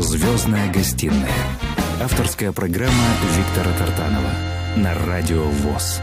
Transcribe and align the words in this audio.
Звездная 0.00 0.72
гостиная. 0.72 1.30
Авторская 2.00 2.52
программа 2.52 3.04
Виктора 3.36 3.70
Тартанова 3.76 4.30
на 4.78 4.94
Радио 5.06 5.44
ВОЗ. 5.44 6.00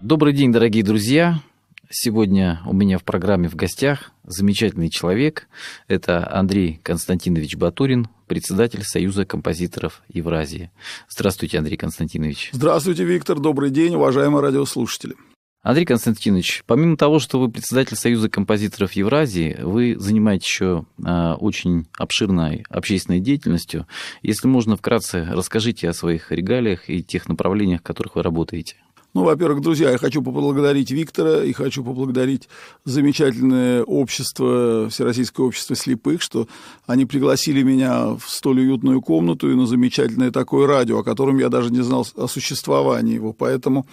Добрый 0.00 0.32
день, 0.32 0.50
дорогие 0.50 0.82
друзья. 0.82 1.42
Сегодня 1.90 2.62
у 2.64 2.72
меня 2.72 2.96
в 2.96 3.04
программе 3.04 3.50
в 3.50 3.56
гостях 3.56 4.12
замечательный 4.24 4.88
человек. 4.88 5.48
Это 5.86 6.34
Андрей 6.34 6.80
Константинович 6.82 7.56
Батурин, 7.56 8.08
председатель 8.26 8.84
Союза 8.84 9.26
композиторов 9.26 10.00
Евразии. 10.08 10.70
Здравствуйте, 11.10 11.58
Андрей 11.58 11.76
Константинович. 11.76 12.50
Здравствуйте, 12.52 13.04
Виктор. 13.04 13.38
Добрый 13.38 13.70
день, 13.70 13.96
уважаемые 13.96 14.40
радиослушатели. 14.40 15.14
Андрей 15.62 15.84
Константинович, 15.84 16.62
помимо 16.66 16.96
того, 16.96 17.18
что 17.18 17.38
вы 17.38 17.50
председатель 17.50 17.94
Союза 17.94 18.30
композиторов 18.30 18.92
Евразии, 18.92 19.58
вы 19.60 19.94
занимаетесь 19.98 20.46
еще 20.46 20.86
а, 21.04 21.34
очень 21.34 21.86
обширной 21.98 22.64
общественной 22.70 23.20
деятельностью. 23.20 23.86
Если 24.22 24.48
можно, 24.48 24.78
вкратце 24.78 25.28
расскажите 25.30 25.90
о 25.90 25.92
своих 25.92 26.32
регалиях 26.32 26.88
и 26.88 27.02
тех 27.02 27.28
направлениях, 27.28 27.80
в 27.80 27.84
которых 27.84 28.16
вы 28.16 28.22
работаете. 28.22 28.76
Ну, 29.12 29.24
во-первых, 29.24 29.60
друзья, 29.60 29.90
я 29.90 29.98
хочу 29.98 30.22
поблагодарить 30.22 30.92
Виктора 30.92 31.42
и 31.42 31.52
хочу 31.52 31.82
поблагодарить 31.82 32.48
замечательное 32.84 33.82
общество, 33.82 34.88
Всероссийское 34.88 35.44
общество 35.44 35.74
слепых, 35.74 36.22
что 36.22 36.46
они 36.86 37.06
пригласили 37.06 37.64
меня 37.64 38.14
в 38.14 38.22
столь 38.28 38.60
уютную 38.60 39.02
комнату 39.02 39.50
и 39.50 39.56
на 39.56 39.66
замечательное 39.66 40.30
такое 40.30 40.68
радио, 40.68 41.00
о 41.00 41.02
котором 41.02 41.38
я 41.38 41.48
даже 41.48 41.72
не 41.72 41.80
знал 41.80 42.06
о 42.14 42.28
существовании 42.28 43.14
его. 43.14 43.32
Поэтому 43.32 43.84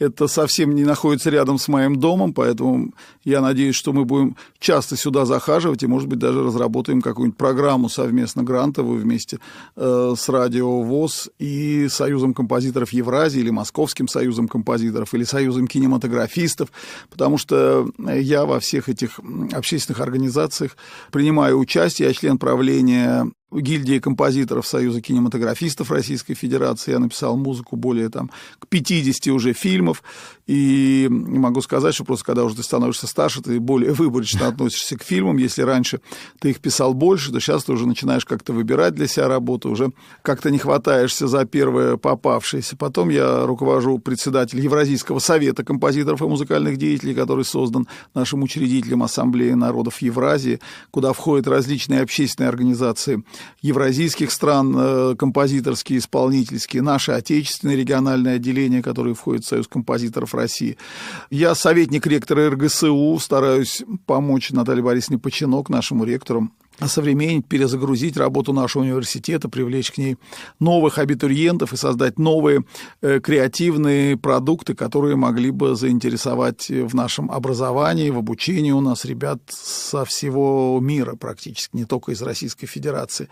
это 0.00 0.26
совсем 0.26 0.74
не 0.74 0.82
находится 0.82 1.30
рядом 1.30 1.58
с 1.58 1.68
моим 1.68 2.00
домом, 2.00 2.34
поэтому 2.34 2.94
я 3.22 3.40
надеюсь, 3.40 3.76
что 3.76 3.92
мы 3.92 4.04
будем 4.04 4.36
часто 4.58 4.96
сюда 4.96 5.24
захаживать 5.24 5.84
и, 5.84 5.86
может 5.86 6.08
быть, 6.08 6.18
даже 6.18 6.42
разработаем 6.42 7.00
какую-нибудь 7.00 7.38
программу 7.38 7.88
совместно 7.88 8.42
грантовую 8.42 9.00
вместе 9.00 9.38
э, 9.76 10.14
с 10.18 10.28
Радио 10.28 10.82
ВОЗ 10.82 11.30
и 11.38 11.86
Союзом 11.88 12.34
композиторов 12.34 12.92
Евразии 12.92 13.38
или 13.38 13.50
Московским 13.50 14.08
Союзом 14.08 14.48
композиторов 14.48 14.63
композиторов 14.64 15.14
или 15.14 15.24
Союзом 15.24 15.66
кинематографистов, 15.66 16.70
потому 17.10 17.38
что 17.38 17.88
я 17.98 18.46
во 18.46 18.58
всех 18.60 18.88
этих 18.88 19.20
общественных 19.52 20.00
организациях 20.00 20.76
принимаю 21.12 21.58
участие, 21.58 22.08
я 22.08 22.14
член 22.14 22.38
правления 22.38 23.30
гильдии 23.60 23.98
композиторов 23.98 24.66
Союза 24.66 25.00
кинематографистов 25.00 25.90
Российской 25.90 26.34
Федерации. 26.34 26.92
Я 26.92 26.98
написал 26.98 27.36
музыку 27.36 27.76
более 27.76 28.08
там, 28.08 28.30
к 28.58 28.66
50 28.68 29.28
уже 29.28 29.52
фильмов. 29.52 30.02
И 30.46 31.06
могу 31.10 31.62
сказать, 31.62 31.94
что 31.94 32.04
просто 32.04 32.24
когда 32.24 32.44
уже 32.44 32.56
ты 32.56 32.62
становишься 32.62 33.06
старше, 33.06 33.42
ты 33.42 33.58
более 33.60 33.92
выборочно 33.92 34.46
относишься 34.48 34.98
к 34.98 35.02
фильмам. 35.02 35.38
Если 35.38 35.62
раньше 35.62 36.00
ты 36.38 36.50
их 36.50 36.60
писал 36.60 36.94
больше, 36.94 37.32
то 37.32 37.40
сейчас 37.40 37.64
ты 37.64 37.72
уже 37.72 37.86
начинаешь 37.86 38.24
как-то 38.24 38.52
выбирать 38.52 38.94
для 38.94 39.06
себя 39.06 39.28
работу, 39.28 39.70
уже 39.70 39.92
как-то 40.22 40.50
не 40.50 40.58
хватаешься 40.58 41.28
за 41.28 41.44
первое 41.46 41.96
попавшееся. 41.96 42.76
Потом 42.76 43.08
я 43.08 43.46
руковожу 43.46 43.98
председатель 43.98 44.60
Евразийского 44.60 45.18
совета 45.18 45.64
композиторов 45.64 46.22
и 46.22 46.26
музыкальных 46.26 46.76
деятелей, 46.76 47.14
который 47.14 47.44
создан 47.44 47.88
нашим 48.14 48.42
учредителем 48.42 49.02
Ассамблеи 49.02 49.52
народов 49.52 50.02
Евразии, 50.02 50.60
куда 50.90 51.12
входят 51.12 51.48
различные 51.48 52.02
общественные 52.02 52.48
организации 52.48 53.24
евразийских 53.62 54.30
стран, 54.30 54.74
э, 54.76 55.14
композиторские, 55.16 55.98
исполнительские, 55.98 56.82
наши 56.82 57.12
отечественные 57.12 57.76
региональные 57.76 58.36
отделения, 58.36 58.82
которые 58.82 59.14
входят 59.14 59.44
в 59.44 59.48
Союз 59.48 59.68
композиторов 59.68 60.34
России. 60.34 60.76
Я 61.30 61.54
советник 61.54 62.06
ректора 62.06 62.50
РГСУ, 62.50 63.18
стараюсь 63.20 63.82
помочь 64.06 64.50
Наталье 64.50 64.82
Борисовне 64.82 65.18
Починок, 65.18 65.68
нашему 65.68 66.04
ректору, 66.04 66.50
осовременить, 66.78 67.46
перезагрузить 67.46 68.16
работу 68.16 68.52
нашего 68.52 68.82
университета, 68.82 69.48
привлечь 69.48 69.92
к 69.92 69.98
ней 69.98 70.16
новых 70.60 70.98
абитуриентов 70.98 71.72
и 71.72 71.76
создать 71.76 72.18
новые 72.18 72.64
э, 73.02 73.20
креативные 73.20 74.16
продукты, 74.16 74.74
которые 74.74 75.16
могли 75.16 75.50
бы 75.50 75.76
заинтересовать 75.76 76.68
в 76.68 76.94
нашем 76.94 77.30
образовании, 77.30 78.10
в 78.10 78.18
обучении 78.18 78.72
у 78.72 78.80
нас 78.80 79.04
ребят 79.04 79.40
со 79.48 80.04
всего 80.04 80.78
мира 80.80 81.14
практически, 81.14 81.76
не 81.76 81.84
только 81.84 82.12
из 82.12 82.22
Российской 82.22 82.66
Федерации. 82.66 83.28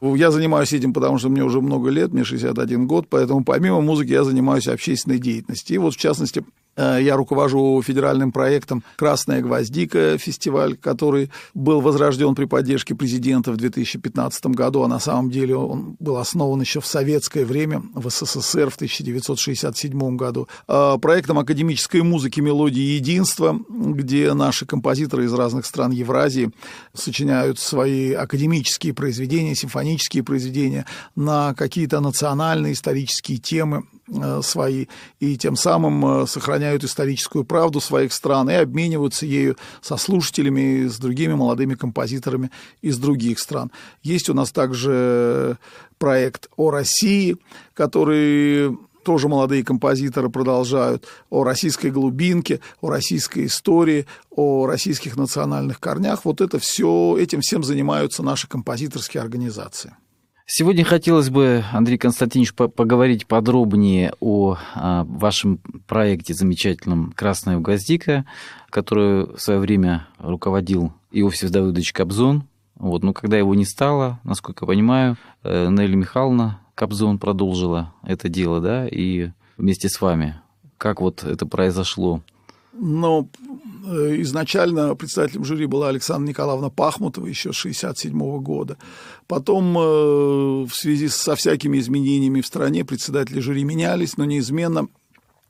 Я 0.00 0.30
занимаюсь 0.30 0.72
этим, 0.72 0.92
потому 0.92 1.18
что 1.18 1.28
мне 1.28 1.42
уже 1.42 1.60
много 1.60 1.90
лет, 1.90 2.12
мне 2.12 2.24
61 2.24 2.86
год, 2.86 3.08
поэтому 3.08 3.44
помимо 3.44 3.80
музыки 3.80 4.10
я 4.10 4.24
занимаюсь 4.24 4.68
общественной 4.68 5.18
деятельностью. 5.18 5.76
И 5.76 5.78
вот, 5.78 5.94
в 5.94 5.98
частности, 5.98 6.44
я 6.76 7.16
руковожу 7.16 7.82
федеральным 7.82 8.32
проектом 8.32 8.82
«Красная 8.96 9.40
гвоздика» 9.40 10.18
фестиваль, 10.18 10.76
который 10.76 11.30
был 11.54 11.80
возрожден 11.80 12.34
при 12.34 12.46
поддержке 12.46 12.94
президента 12.94 13.52
в 13.52 13.56
2015 13.56 14.46
году, 14.46 14.82
а 14.82 14.88
на 14.88 14.98
самом 14.98 15.30
деле 15.30 15.56
он 15.56 15.96
был 15.98 16.16
основан 16.16 16.60
еще 16.60 16.80
в 16.80 16.86
советское 16.86 17.44
время, 17.44 17.82
в 17.94 18.08
СССР 18.10 18.70
в 18.70 18.76
1967 18.76 20.16
году. 20.16 20.48
Э, 20.68 20.96
проектом 21.00 21.38
академической 21.38 22.02
музыки 22.02 22.40
«Мелодии 22.40 22.96
единства», 22.96 23.58
где 23.68 24.32
наши 24.34 24.66
композиторы 24.66 25.24
из 25.24 25.32
разных 25.32 25.66
стран 25.66 25.92
Евразии 25.92 26.50
сочиняют 26.92 27.58
свои 27.58 28.12
академические 28.12 28.94
произведения, 28.94 29.54
симфонические 29.54 30.22
произведения 30.22 30.86
на 31.16 31.54
какие-то 31.54 32.00
национальные 32.00 32.72
исторические 32.72 33.38
темы 33.38 33.84
э, 33.92 33.93
свои, 34.42 34.86
и 35.18 35.36
тем 35.36 35.56
самым 35.56 36.26
сохраняют 36.26 36.54
сохраняют 36.54 36.84
историческую 36.84 37.44
правду 37.44 37.80
своих 37.80 38.12
стран 38.12 38.48
и 38.50 38.54
обмениваются 38.54 39.26
ею 39.26 39.56
со 39.80 39.96
слушателями, 39.96 40.86
с 40.86 40.98
другими 40.98 41.34
молодыми 41.34 41.74
композиторами 41.74 42.50
из 42.82 42.98
других 42.98 43.38
стран. 43.38 43.70
Есть 44.02 44.28
у 44.28 44.34
нас 44.34 44.52
также 44.52 45.58
проект 45.98 46.48
о 46.56 46.70
России, 46.70 47.36
который 47.74 48.76
тоже 49.04 49.28
молодые 49.28 49.62
композиторы 49.64 50.30
продолжают, 50.30 51.06
о 51.28 51.44
российской 51.44 51.90
глубинке, 51.90 52.60
о 52.80 52.88
российской 52.88 53.46
истории, 53.46 54.06
о 54.30 54.66
российских 54.66 55.16
национальных 55.16 55.78
корнях. 55.80 56.24
Вот 56.24 56.40
это 56.40 56.58
все, 56.58 57.16
этим 57.18 57.40
всем 57.40 57.62
занимаются 57.62 58.22
наши 58.22 58.48
композиторские 58.48 59.22
организации. 59.22 59.94
Сегодня 60.46 60.84
хотелось 60.84 61.30
бы, 61.30 61.64
Андрей 61.72 61.96
Константинович, 61.96 62.52
поговорить 62.52 63.26
подробнее 63.26 64.12
о, 64.20 64.58
о 64.74 65.04
вашем 65.04 65.58
проекте 65.86 66.34
замечательном 66.34 67.12
«Красная 67.16 67.58
гвоздика», 67.58 68.26
который 68.68 69.24
в 69.24 69.38
свое 69.38 69.58
время 69.58 70.06
руководил 70.18 70.92
Иосиф 71.10 71.50
Давыдович 71.50 71.94
Кобзон. 71.94 72.44
Вот, 72.74 73.02
но 73.02 73.14
когда 73.14 73.38
его 73.38 73.54
не 73.54 73.64
стало, 73.64 74.20
насколько 74.22 74.64
я 74.64 74.66
понимаю, 74.66 75.16
э, 75.44 75.68
Нелли 75.70 75.94
Михайловна 75.94 76.60
Кобзон 76.74 77.18
продолжила 77.18 77.94
это 78.02 78.28
дело, 78.28 78.60
да, 78.60 78.86
и 78.86 79.30
вместе 79.56 79.88
с 79.88 79.98
вами. 79.98 80.34
Как 80.76 81.00
вот 81.00 81.24
это 81.24 81.46
произошло? 81.46 82.20
Э, 82.74 83.24
изначально 83.84 84.94
председателем 84.96 85.44
жюри 85.44 85.66
была 85.66 85.88
Александра 85.88 86.28
Николаевна 86.28 86.70
Пахмутова 86.70 87.26
еще 87.26 87.52
с 87.52 87.60
1967 87.60 88.42
года. 88.42 88.76
Потом 89.26 89.76
э, 89.76 89.80
в 90.64 90.70
связи 90.72 91.08
со 91.08 91.36
всякими 91.36 91.78
изменениями 91.78 92.40
в 92.40 92.46
стране 92.46 92.84
председатели 92.84 93.40
жюри 93.40 93.64
менялись, 93.64 94.16
но 94.16 94.24
неизменно 94.24 94.88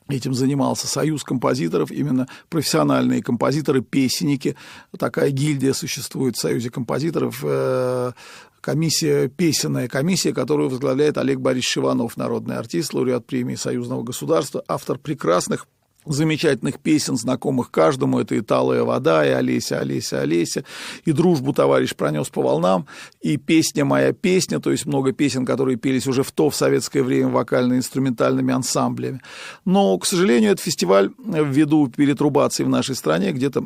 Этим 0.06 0.34
занимался 0.34 0.86
союз 0.86 1.24
композиторов, 1.24 1.90
именно 1.90 2.28
профессиональные 2.50 3.22
композиторы, 3.22 3.80
песенники. 3.80 4.54
Такая 4.98 5.30
гильдия 5.30 5.72
существует 5.72 6.36
в 6.36 6.40
союзе 6.40 6.68
композиторов. 6.68 7.40
Э, 7.42 8.12
комиссия, 8.60 9.28
песенная 9.28 9.88
комиссия, 9.88 10.34
которую 10.34 10.68
возглавляет 10.68 11.16
Олег 11.16 11.40
Борисович 11.40 11.78
Иванов, 11.78 12.18
народный 12.18 12.58
артист, 12.58 12.92
лауреат 12.92 13.26
премии 13.26 13.54
Союзного 13.54 14.02
государства, 14.02 14.62
автор 14.68 14.98
прекрасных 14.98 15.66
замечательных 16.06 16.78
песен, 16.78 17.16
знакомых 17.16 17.70
каждому. 17.70 18.20
Это 18.20 18.34
и 18.34 18.41
«Талая 18.41 18.82
вода», 18.82 19.26
и 19.26 19.31
«Олеся, 19.31 19.81
Олеся, 19.81 20.20
Олеся», 20.20 20.65
и 21.04 21.12
«Дружбу 21.12 21.53
товарищ 21.53 21.94
пронес 21.94 22.28
по 22.28 22.42
волнам», 22.42 22.87
и 23.20 23.37
«Песня 23.37 23.84
моя 23.84 24.12
песня», 24.12 24.61
то 24.61 24.70
есть 24.70 24.87
много 24.87 25.12
песен, 25.12 25.46
которые 25.46 25.76
пелись 25.76 26.06
уже 26.06 26.23
в 26.23 26.32
то, 26.32 26.50
в 26.50 26.56
советское 26.56 27.02
время, 27.02 27.28
вокально-инструментальными 27.28 28.52
ансамблями. 28.52 29.20
Но, 29.64 29.99
к 29.99 30.06
сожалению, 30.06 30.52
этот 30.52 30.64
фестиваль 30.64 31.11
ввиду 31.19 31.88
перетрубации 31.88 32.64
в 32.64 32.69
нашей 32.69 32.94
стране 32.94 33.32
где-то 33.32 33.64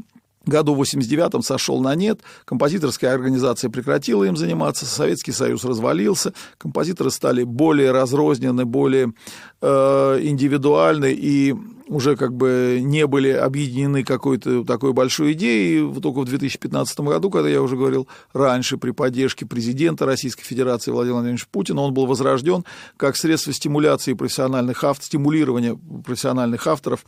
году 0.48 0.74
89-м 0.74 1.42
сошел 1.42 1.80
на 1.80 1.94
нет, 1.94 2.20
композиторская 2.44 3.12
организация 3.12 3.70
прекратила 3.70 4.24
им 4.24 4.36
заниматься, 4.36 4.86
Советский 4.86 5.32
Союз 5.32 5.64
развалился, 5.64 6.32
композиторы 6.56 7.10
стали 7.10 7.44
более 7.44 7.92
разрознены, 7.92 8.64
более 8.64 9.12
э, 9.60 10.18
индивидуальны. 10.22 11.12
И 11.12 11.54
уже 11.88 12.16
как 12.16 12.34
бы 12.34 12.80
не 12.82 13.06
были 13.06 13.30
объединены 13.30 14.04
какой-то 14.04 14.64
такой 14.64 14.92
большой 14.92 15.32
идеей. 15.32 15.92
Только 16.00 16.20
в 16.20 16.24
2015 16.24 17.00
году, 17.00 17.30
когда 17.30 17.48
я 17.48 17.62
уже 17.62 17.76
говорил 17.76 18.08
раньше, 18.32 18.78
при 18.78 18.92
поддержке 18.92 19.46
президента 19.46 20.06
Российской 20.06 20.44
Федерации 20.44 20.90
Владимира 20.90 21.16
Владимировича 21.16 21.46
Путина, 21.50 21.80
он 21.82 21.94
был 21.94 22.06
возрожден 22.06 22.64
как 22.96 23.16
средство 23.16 23.52
стимуляции 23.52 24.14
профессиональных 24.14 24.84
авторов, 24.84 25.06
стимулирования 25.06 25.78
профессиональных 26.04 26.66
авторов 26.66 27.04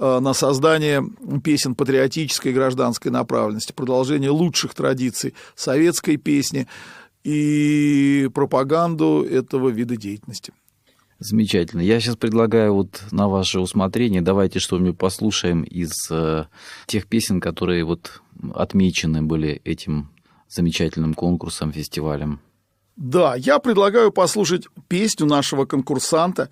Э, 0.00 0.18
на 0.18 0.32
создание 0.32 1.04
песен 1.44 1.74
патриотической 1.74 2.52
и 2.52 2.54
гражданской 2.54 3.10
направленности, 3.10 3.72
продолжение 3.72 4.30
лучших 4.30 4.74
традиций 4.74 5.34
советской 5.54 6.16
песни, 6.16 6.66
и 7.22 8.30
пропаганду 8.32 9.26
этого 9.30 9.68
вида 9.68 9.98
деятельности. 9.98 10.54
Замечательно. 11.20 11.82
Я 11.82 12.00
сейчас 12.00 12.16
предлагаю 12.16 12.72
вот 12.72 13.02
на 13.10 13.28
ваше 13.28 13.60
усмотрение, 13.60 14.22
давайте 14.22 14.58
что-нибудь 14.58 14.96
послушаем 14.96 15.62
из 15.64 15.92
э, 16.10 16.46
тех 16.86 17.06
песен, 17.06 17.42
которые 17.42 17.84
вот 17.84 18.22
отмечены 18.54 19.20
были 19.20 19.60
этим 19.64 20.08
замечательным 20.48 21.12
конкурсом, 21.12 21.72
фестивалем. 21.72 22.40
Да, 22.96 23.34
я 23.36 23.58
предлагаю 23.58 24.12
послушать 24.12 24.66
песню 24.88 25.26
нашего 25.26 25.66
конкурсанта 25.66 26.48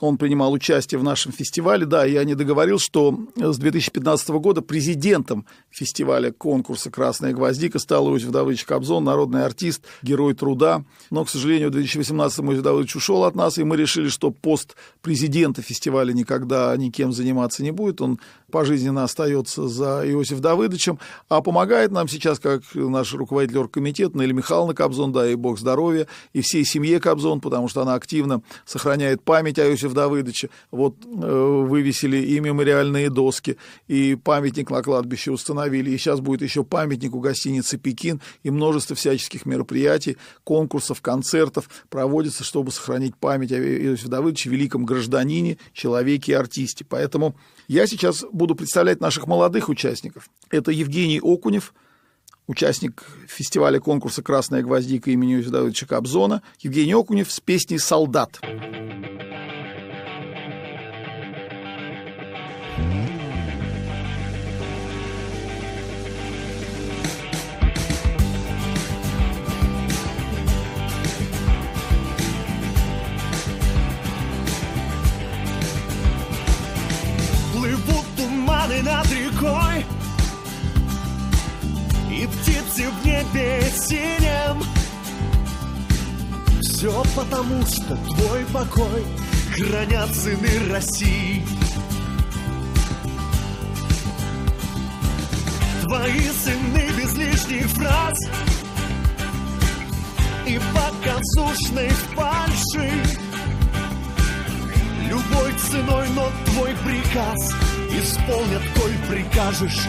он 0.00 0.16
принимал 0.16 0.52
участие 0.52 0.98
в 0.98 1.04
нашем 1.04 1.32
фестивале. 1.32 1.84
Да, 1.86 2.04
я 2.04 2.24
не 2.24 2.34
договорил, 2.34 2.78
что 2.78 3.18
с 3.36 3.58
2015 3.58 4.28
года 4.30 4.62
президентом 4.62 5.46
фестиваля 5.70 6.30
конкурса 6.30 6.90
«Красная 6.90 7.32
гвоздика» 7.32 7.78
стал 7.78 8.08
Иосиф 8.08 8.30
Давыдович 8.30 8.64
Кобзон, 8.64 9.04
народный 9.04 9.44
артист, 9.44 9.84
герой 10.02 10.34
труда. 10.34 10.84
Но, 11.10 11.24
к 11.24 11.30
сожалению, 11.30 11.68
в 11.68 11.72
2018 11.72 12.40
Иосиф 12.40 12.62
Давыдович 12.62 12.96
ушел 12.96 13.24
от 13.24 13.34
нас, 13.34 13.58
и 13.58 13.64
мы 13.64 13.76
решили, 13.76 14.08
что 14.08 14.30
пост 14.30 14.76
президента 15.02 15.62
фестиваля 15.62 16.12
никогда 16.12 16.76
никем 16.76 17.12
заниматься 17.12 17.62
не 17.62 17.70
будет. 17.70 18.00
Он 18.00 18.18
пожизненно 18.50 19.04
остается 19.04 19.68
за 19.68 20.02
Иосиф 20.10 20.40
Давыдовичем, 20.40 20.98
а 21.28 21.42
помогает 21.42 21.90
нам 21.90 22.08
сейчас, 22.08 22.38
как 22.38 22.62
наш 22.74 23.12
руководитель 23.14 23.58
оргкомитета 23.58 24.16
Нелли 24.16 24.32
Михайловна 24.32 24.74
Кобзон, 24.74 25.12
да, 25.12 25.28
и 25.28 25.34
бог 25.34 25.58
здоровья, 25.58 26.06
и 26.32 26.40
всей 26.40 26.64
семье 26.64 27.00
Кобзон, 27.00 27.40
потому 27.40 27.68
что 27.68 27.82
она 27.82 27.94
активно 27.94 28.42
сохраняет 28.64 29.22
память 29.22 29.58
о 29.58 29.68
Иосифе 29.68 29.88
Давыдовиче. 29.88 30.50
Вот 30.70 30.96
э, 31.04 31.64
вывесили 31.68 32.18
и 32.18 32.40
мемориальные 32.40 33.10
доски, 33.10 33.56
и 33.86 34.14
памятник 34.14 34.70
на 34.70 34.82
кладбище 34.82 35.30
установили, 35.30 35.90
и 35.90 35.98
сейчас 35.98 36.20
будет 36.20 36.42
еще 36.42 36.64
памятник 36.64 37.14
у 37.14 37.20
гостиницы 37.20 37.78
«Пекин», 37.78 38.20
и 38.42 38.50
множество 38.50 38.96
всяческих 38.96 39.46
мероприятий, 39.46 40.16
конкурсов, 40.44 41.00
концертов 41.02 41.68
проводится, 41.90 42.44
чтобы 42.44 42.70
сохранить 42.70 43.16
память 43.16 43.52
о 43.52 43.58
Иосифе 43.58 44.08
Давыдовиче, 44.08 44.50
великом 44.50 44.84
гражданине, 44.84 45.58
человеке 45.72 46.32
и 46.32 46.34
артисте. 46.34 46.84
Поэтому 46.88 47.34
я 47.68 47.86
сейчас 47.86 48.24
буду 48.32 48.54
представлять 48.54 49.00
наших 49.00 49.26
молодых 49.26 49.68
участников. 49.68 50.28
Это 50.50 50.72
Евгений 50.72 51.20
Окунев, 51.22 51.74
участник 52.46 53.04
фестиваля 53.28 53.78
конкурса 53.78 54.22
«Красная 54.22 54.62
гвоздика» 54.62 55.10
имени 55.10 55.34
Иосифа 55.34 55.52
Давыдовича 55.52 55.86
Кобзона. 55.86 56.42
Евгений 56.60 56.94
Окунев 56.94 57.30
с 57.30 57.40
песней 57.40 57.78
«Солдат». 57.78 58.40
в 58.40 59.27
потому, 87.18 87.66
что 87.66 87.96
твой 87.96 88.44
покой 88.52 89.04
Хранят 89.52 90.14
сыны 90.14 90.70
России. 90.70 91.44
Твои 95.82 96.28
сыны 96.28 96.90
без 96.96 97.14
лишних 97.16 97.66
фраз 97.70 98.18
И 100.46 100.60
показушной 100.74 101.88
фальши. 102.14 102.92
Любой 105.08 105.52
ценой, 105.54 106.08
но 106.14 106.30
твой 106.44 106.74
приказ 106.84 107.52
Исполнят, 107.90 108.62
коль 108.76 108.96
прикажешь 109.08 109.88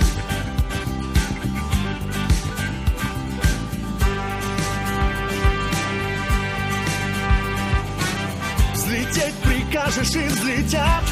скажешь 9.90 10.16
и 10.16 10.28
взлетят. 10.28 11.04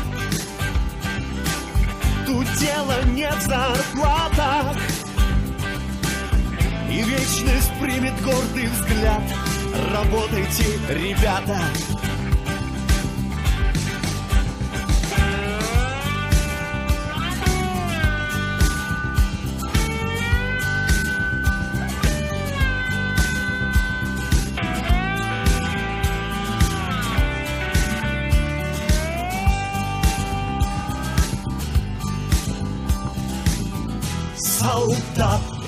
Тут 2.26 2.46
дело 2.60 3.04
не 3.14 3.30
в 3.30 3.42
зарплатах. 3.42 4.78
И 6.90 7.02
вечность 7.02 7.72
примет 7.82 8.14
гордый 8.24 8.68
взгляд. 8.68 9.24
Работайте, 9.92 10.66
ребята 10.90 11.60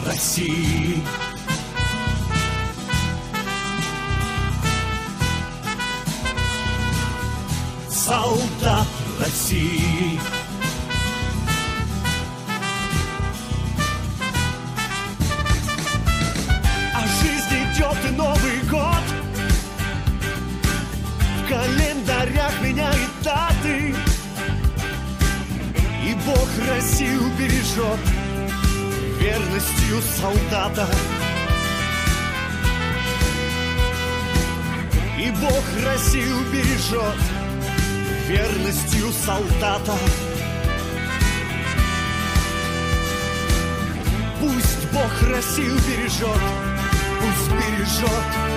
России. 0.05 1.03
Солдат 7.89 8.87
России. 9.19 10.19
А 16.93 17.01
жизнь 17.21 17.73
идет 17.73 17.97
и 18.05 18.15
Новый 18.15 18.59
год 18.69 19.03
В 21.37 21.49
календарях 21.49 22.61
меняет 22.61 23.09
даты 23.23 23.95
И 26.05 26.13
Бог 26.25 26.49
Россию 26.67 27.31
бережет 27.37 28.18
верностью 29.29 30.01
солдата. 30.01 30.87
И 35.19 35.29
Бог 35.31 35.63
Россию 35.85 36.37
бережет 36.51 37.19
верностью 38.27 39.11
солдата. 39.11 39.93
Пусть 44.39 44.91
Бог 44.91 45.29
Россию 45.29 45.77
бережет, 45.87 46.41
пусть 47.19 47.51
бережет 47.51 48.48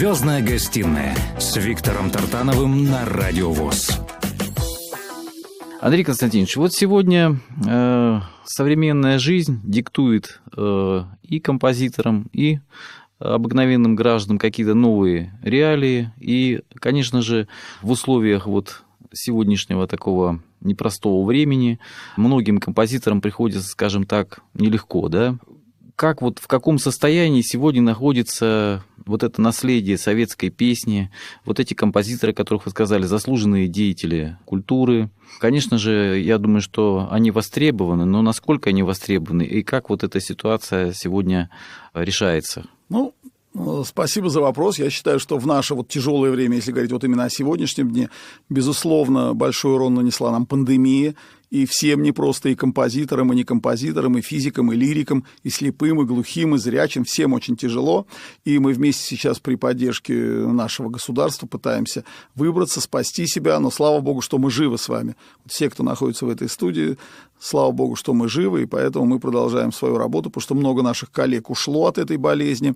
Звездная 0.00 0.40
гостиная 0.42 1.14
с 1.38 1.58
Виктором 1.58 2.10
Тартановым 2.10 2.86
на 2.86 3.04
Радио 3.04 3.52
ВОЗ. 3.52 4.00
Андрей 5.78 6.04
Константинович, 6.04 6.56
вот 6.56 6.72
сегодня 6.72 7.38
э, 7.68 8.20
современная 8.46 9.18
жизнь 9.18 9.60
диктует 9.62 10.40
э, 10.56 11.02
и 11.22 11.38
композиторам, 11.38 12.30
и 12.32 12.60
обыкновенным 13.18 13.94
гражданам 13.94 14.38
какие-то 14.38 14.72
новые 14.72 15.38
реалии. 15.42 16.10
И, 16.18 16.62
конечно 16.76 17.20
же, 17.20 17.46
в 17.82 17.90
условиях 17.90 18.46
вот 18.46 18.82
сегодняшнего 19.12 19.86
такого 19.86 20.42
непростого 20.62 21.26
времени 21.26 21.78
многим 22.16 22.56
композиторам 22.56 23.20
приходится, 23.20 23.68
скажем 23.68 24.06
так, 24.06 24.40
нелегко, 24.54 25.10
да? 25.10 25.36
как 26.00 26.22
вот 26.22 26.38
в 26.38 26.46
каком 26.46 26.78
состоянии 26.78 27.42
сегодня 27.42 27.82
находится 27.82 28.82
вот 29.10 29.22
это 29.22 29.42
наследие 29.42 29.98
советской 29.98 30.48
песни, 30.50 31.10
вот 31.44 31.60
эти 31.60 31.74
композиторы, 31.74 32.32
которых 32.32 32.64
вы 32.64 32.70
сказали, 32.70 33.04
заслуженные 33.04 33.68
деятели 33.68 34.38
культуры. 34.44 35.10
Конечно 35.40 35.78
же, 35.78 36.20
я 36.20 36.38
думаю, 36.38 36.62
что 36.62 37.08
они 37.10 37.30
востребованы, 37.30 38.04
но 38.04 38.22
насколько 38.22 38.70
они 38.70 38.82
востребованы 38.82 39.42
и 39.42 39.62
как 39.62 39.90
вот 39.90 40.02
эта 40.02 40.20
ситуация 40.20 40.92
сегодня 40.92 41.50
решается? 41.94 42.66
Ну, 42.88 43.14
Ну, 43.52 43.82
спасибо 43.84 44.30
за 44.30 44.40
вопрос. 44.40 44.78
Я 44.78 44.90
считаю, 44.90 45.18
что 45.18 45.36
в 45.36 45.46
наше 45.46 45.74
вот 45.74 45.88
тяжелое 45.88 46.30
время, 46.30 46.56
если 46.56 46.70
говорить 46.70 46.92
вот 46.92 47.02
именно 47.02 47.24
о 47.24 47.30
сегодняшнем 47.30 47.90
дне, 47.90 48.08
безусловно, 48.48 49.34
большой 49.34 49.74
урон 49.74 49.94
нанесла 49.94 50.30
нам 50.30 50.46
пандемия, 50.46 51.16
и 51.50 51.66
всем 51.66 52.02
не 52.02 52.12
просто 52.12 52.48
и 52.48 52.54
композиторам, 52.54 53.32
и 53.32 53.36
не 53.36 53.44
композиторам, 53.44 54.16
и 54.16 54.20
физикам, 54.20 54.72
и 54.72 54.76
лирикам, 54.76 55.24
и 55.42 55.50
слепым, 55.50 56.00
и 56.00 56.04
глухим, 56.04 56.54
и 56.54 56.58
зрячим, 56.58 57.04
всем 57.04 57.32
очень 57.32 57.56
тяжело, 57.56 58.06
и 58.44 58.58
мы 58.58 58.72
вместе 58.72 59.04
сейчас 59.04 59.40
при 59.40 59.56
поддержке 59.56 60.14
нашего 60.14 60.88
государства 60.88 61.46
пытаемся 61.46 62.04
выбраться, 62.34 62.80
спасти 62.80 63.26
себя, 63.26 63.58
но 63.58 63.70
слава 63.70 64.00
богу, 64.00 64.20
что 64.20 64.38
мы 64.38 64.50
живы 64.50 64.78
с 64.78 64.88
вами. 64.88 65.16
Все, 65.46 65.68
кто 65.68 65.82
находится 65.82 66.24
в 66.24 66.30
этой 66.30 66.48
студии, 66.48 66.96
слава 67.40 67.72
богу, 67.72 67.96
что 67.96 68.14
мы 68.14 68.28
живы, 68.28 68.62
и 68.62 68.66
поэтому 68.66 69.04
мы 69.06 69.18
продолжаем 69.18 69.72
свою 69.72 69.98
работу, 69.98 70.30
потому 70.30 70.42
что 70.42 70.54
много 70.54 70.82
наших 70.82 71.10
коллег 71.10 71.50
ушло 71.50 71.86
от 71.86 71.98
этой 71.98 72.16
болезни, 72.16 72.74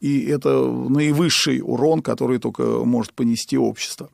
и 0.00 0.22
это 0.22 0.64
наивысший 0.64 1.60
урон, 1.62 2.00
который 2.00 2.38
только 2.38 2.62
может 2.84 3.12
понести 3.12 3.58
общество 3.58 4.08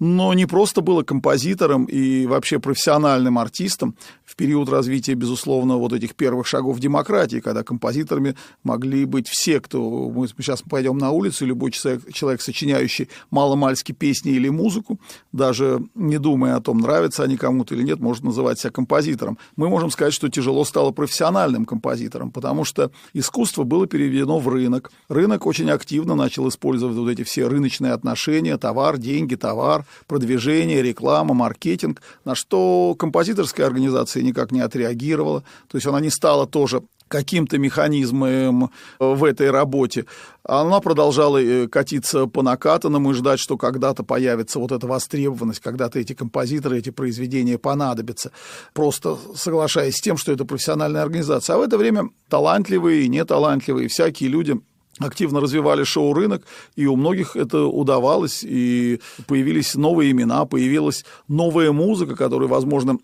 но 0.00 0.32
не 0.34 0.46
просто 0.46 0.80
было 0.80 1.02
композитором 1.02 1.84
и 1.84 2.26
вообще 2.26 2.58
профессиональным 2.58 3.38
артистом 3.38 3.94
период 4.40 4.70
развития, 4.70 5.12
безусловно, 5.12 5.76
вот 5.76 5.92
этих 5.92 6.14
первых 6.14 6.46
шагов 6.46 6.80
демократии, 6.80 7.40
когда 7.40 7.62
композиторами 7.62 8.36
могли 8.62 9.04
быть 9.04 9.28
все, 9.28 9.60
кто... 9.60 10.08
Мы 10.08 10.28
сейчас 10.28 10.62
пойдем 10.62 10.96
на 10.96 11.10
улицу, 11.10 11.44
любой 11.44 11.72
человек, 11.72 12.10
человек, 12.10 12.40
сочиняющий 12.40 13.10
маломальски 13.30 13.92
песни 13.92 14.32
или 14.32 14.48
музыку, 14.48 14.98
даже 15.30 15.82
не 15.94 16.16
думая 16.16 16.56
о 16.56 16.62
том, 16.62 16.78
нравятся 16.78 17.22
они 17.22 17.36
кому-то 17.36 17.74
или 17.74 17.82
нет, 17.82 18.00
может 18.00 18.24
называть 18.24 18.58
себя 18.58 18.70
композитором. 18.70 19.36
Мы 19.56 19.68
можем 19.68 19.90
сказать, 19.90 20.14
что 20.14 20.30
тяжело 20.30 20.64
стало 20.64 20.90
профессиональным 20.90 21.66
композитором, 21.66 22.30
потому 22.30 22.64
что 22.64 22.90
искусство 23.12 23.64
было 23.64 23.86
переведено 23.86 24.38
в 24.38 24.48
рынок. 24.48 24.90
Рынок 25.10 25.44
очень 25.44 25.70
активно 25.70 26.14
начал 26.14 26.48
использовать 26.48 26.96
вот 26.96 27.10
эти 27.10 27.24
все 27.24 27.46
рыночные 27.46 27.92
отношения, 27.92 28.56
товар, 28.56 28.96
деньги, 28.96 29.34
товар, 29.34 29.84
продвижение, 30.06 30.82
реклама, 30.82 31.34
маркетинг, 31.34 32.00
на 32.24 32.34
что 32.34 32.94
композиторская 32.98 33.66
организация 33.66 34.22
никак 34.30 34.52
не 34.52 34.60
отреагировала. 34.60 35.44
То 35.68 35.76
есть 35.76 35.86
она 35.86 36.00
не 36.00 36.10
стала 36.10 36.46
тоже 36.46 36.82
каким-то 37.10 37.58
механизмом 37.58 38.70
в 39.00 39.24
этой 39.24 39.50
работе. 39.50 40.06
Она 40.44 40.80
продолжала 40.80 41.42
э, 41.42 41.66
катиться 41.66 42.26
по 42.26 42.42
накатанному 42.42 43.10
и 43.10 43.14
ждать, 43.14 43.40
что 43.40 43.58
когда-то 43.58 44.04
появится 44.04 44.60
вот 44.60 44.70
эта 44.70 44.86
востребованность, 44.86 45.58
когда-то 45.58 45.98
эти 45.98 46.12
композиторы, 46.12 46.78
эти 46.78 46.90
произведения 46.90 47.58
понадобятся, 47.58 48.30
просто 48.74 49.18
соглашаясь 49.34 49.96
с 49.96 50.00
тем, 50.00 50.16
что 50.16 50.30
это 50.30 50.44
профессиональная 50.44 51.02
организация. 51.02 51.56
А 51.56 51.58
в 51.58 51.62
это 51.62 51.76
время 51.76 52.10
талантливые 52.28 53.02
и 53.02 53.08
неталантливые, 53.08 53.88
всякие 53.88 54.30
люди 54.30 54.60
активно 55.00 55.40
развивали 55.40 55.82
шоу-рынок, 55.82 56.44
и 56.76 56.86
у 56.86 56.94
многих 56.94 57.34
это 57.34 57.64
удавалось, 57.64 58.44
и 58.44 59.00
появились 59.26 59.74
новые 59.74 60.12
имена, 60.12 60.44
появилась 60.44 61.04
новая 61.26 61.72
музыка, 61.72 62.14
которая, 62.14 62.48
возможно, 62.48 62.98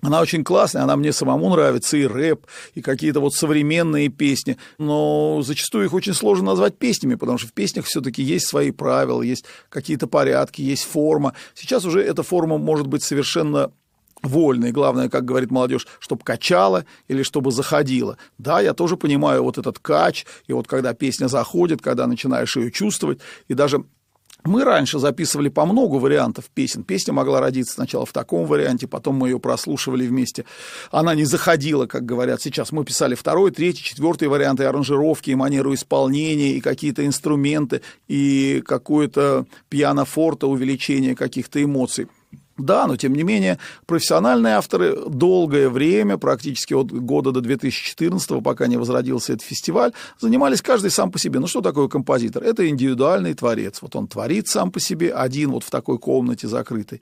она 0.00 0.20
очень 0.20 0.44
классная, 0.44 0.82
она 0.82 0.96
мне 0.96 1.12
самому 1.12 1.50
нравится, 1.50 1.96
и 1.96 2.06
рэп, 2.06 2.46
и 2.74 2.82
какие-то 2.82 3.20
вот 3.20 3.34
современные 3.34 4.08
песни, 4.08 4.56
но 4.78 5.42
зачастую 5.42 5.86
их 5.86 5.92
очень 5.92 6.14
сложно 6.14 6.46
назвать 6.46 6.78
песнями, 6.78 7.16
потому 7.16 7.38
что 7.38 7.48
в 7.48 7.52
песнях 7.52 7.86
все-таки 7.86 8.22
есть 8.22 8.46
свои 8.46 8.70
правила, 8.70 9.22
есть 9.22 9.44
какие-то 9.68 10.06
порядки, 10.06 10.62
есть 10.62 10.84
форма. 10.84 11.34
Сейчас 11.54 11.84
уже 11.84 12.00
эта 12.02 12.22
форма 12.22 12.58
может 12.58 12.86
быть 12.86 13.02
совершенно 13.02 13.72
вольно, 14.22 14.70
главное, 14.72 15.08
как 15.08 15.24
говорит 15.24 15.50
молодежь, 15.50 15.86
чтобы 16.00 16.22
качало 16.24 16.84
или 17.08 17.22
чтобы 17.22 17.52
заходило. 17.52 18.18
Да, 18.38 18.60
я 18.60 18.74
тоже 18.74 18.96
понимаю 18.96 19.42
вот 19.42 19.58
этот 19.58 19.78
кач, 19.78 20.26
и 20.46 20.52
вот 20.52 20.66
когда 20.66 20.94
песня 20.94 21.28
заходит, 21.28 21.82
когда 21.82 22.06
начинаешь 22.06 22.56
ее 22.56 22.70
чувствовать, 22.70 23.20
и 23.48 23.54
даже 23.54 23.84
мы 24.44 24.64
раньше 24.64 24.98
записывали 24.98 25.48
по 25.48 25.66
много 25.66 25.96
вариантов 25.96 26.46
песен. 26.52 26.84
Песня 26.84 27.12
могла 27.12 27.40
родиться 27.40 27.74
сначала 27.74 28.06
в 28.06 28.12
таком 28.12 28.46
варианте, 28.46 28.86
потом 28.86 29.16
мы 29.16 29.28
ее 29.28 29.40
прослушивали 29.40 30.06
вместе. 30.06 30.44
Она 30.90 31.14
не 31.14 31.24
заходила, 31.24 31.86
как 31.86 32.04
говорят 32.04 32.40
сейчас. 32.40 32.72
Мы 32.72 32.84
писали 32.84 33.14
второй, 33.14 33.50
третий, 33.50 33.82
четвертый 33.82 34.28
варианты 34.28 34.64
аранжировки, 34.64 35.30
и 35.30 35.34
манеру 35.34 35.74
исполнения, 35.74 36.52
и 36.52 36.60
какие-то 36.60 37.04
инструменты, 37.04 37.82
и 38.06 38.62
какое-то 38.64 39.46
пиано-форте, 39.68 40.46
увеличение 40.46 41.14
каких-то 41.14 41.62
эмоций. 41.62 42.08
Да, 42.58 42.88
но 42.88 42.96
тем 42.96 43.14
не 43.14 43.22
менее 43.22 43.58
профессиональные 43.86 44.54
авторы 44.54 44.96
долгое 45.08 45.68
время, 45.68 46.18
практически 46.18 46.74
от 46.74 46.90
года 46.90 47.30
до 47.30 47.40
2014, 47.40 48.42
пока 48.42 48.66
не 48.66 48.76
возродился 48.76 49.32
этот 49.32 49.46
фестиваль, 49.46 49.92
занимались 50.18 50.60
каждый 50.60 50.90
сам 50.90 51.12
по 51.12 51.20
себе. 51.20 51.38
Ну 51.38 51.46
что 51.46 51.60
такое 51.60 51.86
композитор? 51.86 52.42
Это 52.42 52.68
индивидуальный 52.68 53.34
творец. 53.34 53.80
Вот 53.80 53.94
он 53.94 54.08
творит 54.08 54.48
сам 54.48 54.72
по 54.72 54.80
себе, 54.80 55.12
один 55.12 55.52
вот 55.52 55.62
в 55.62 55.70
такой 55.70 55.98
комнате 55.98 56.48
закрытой. 56.48 57.00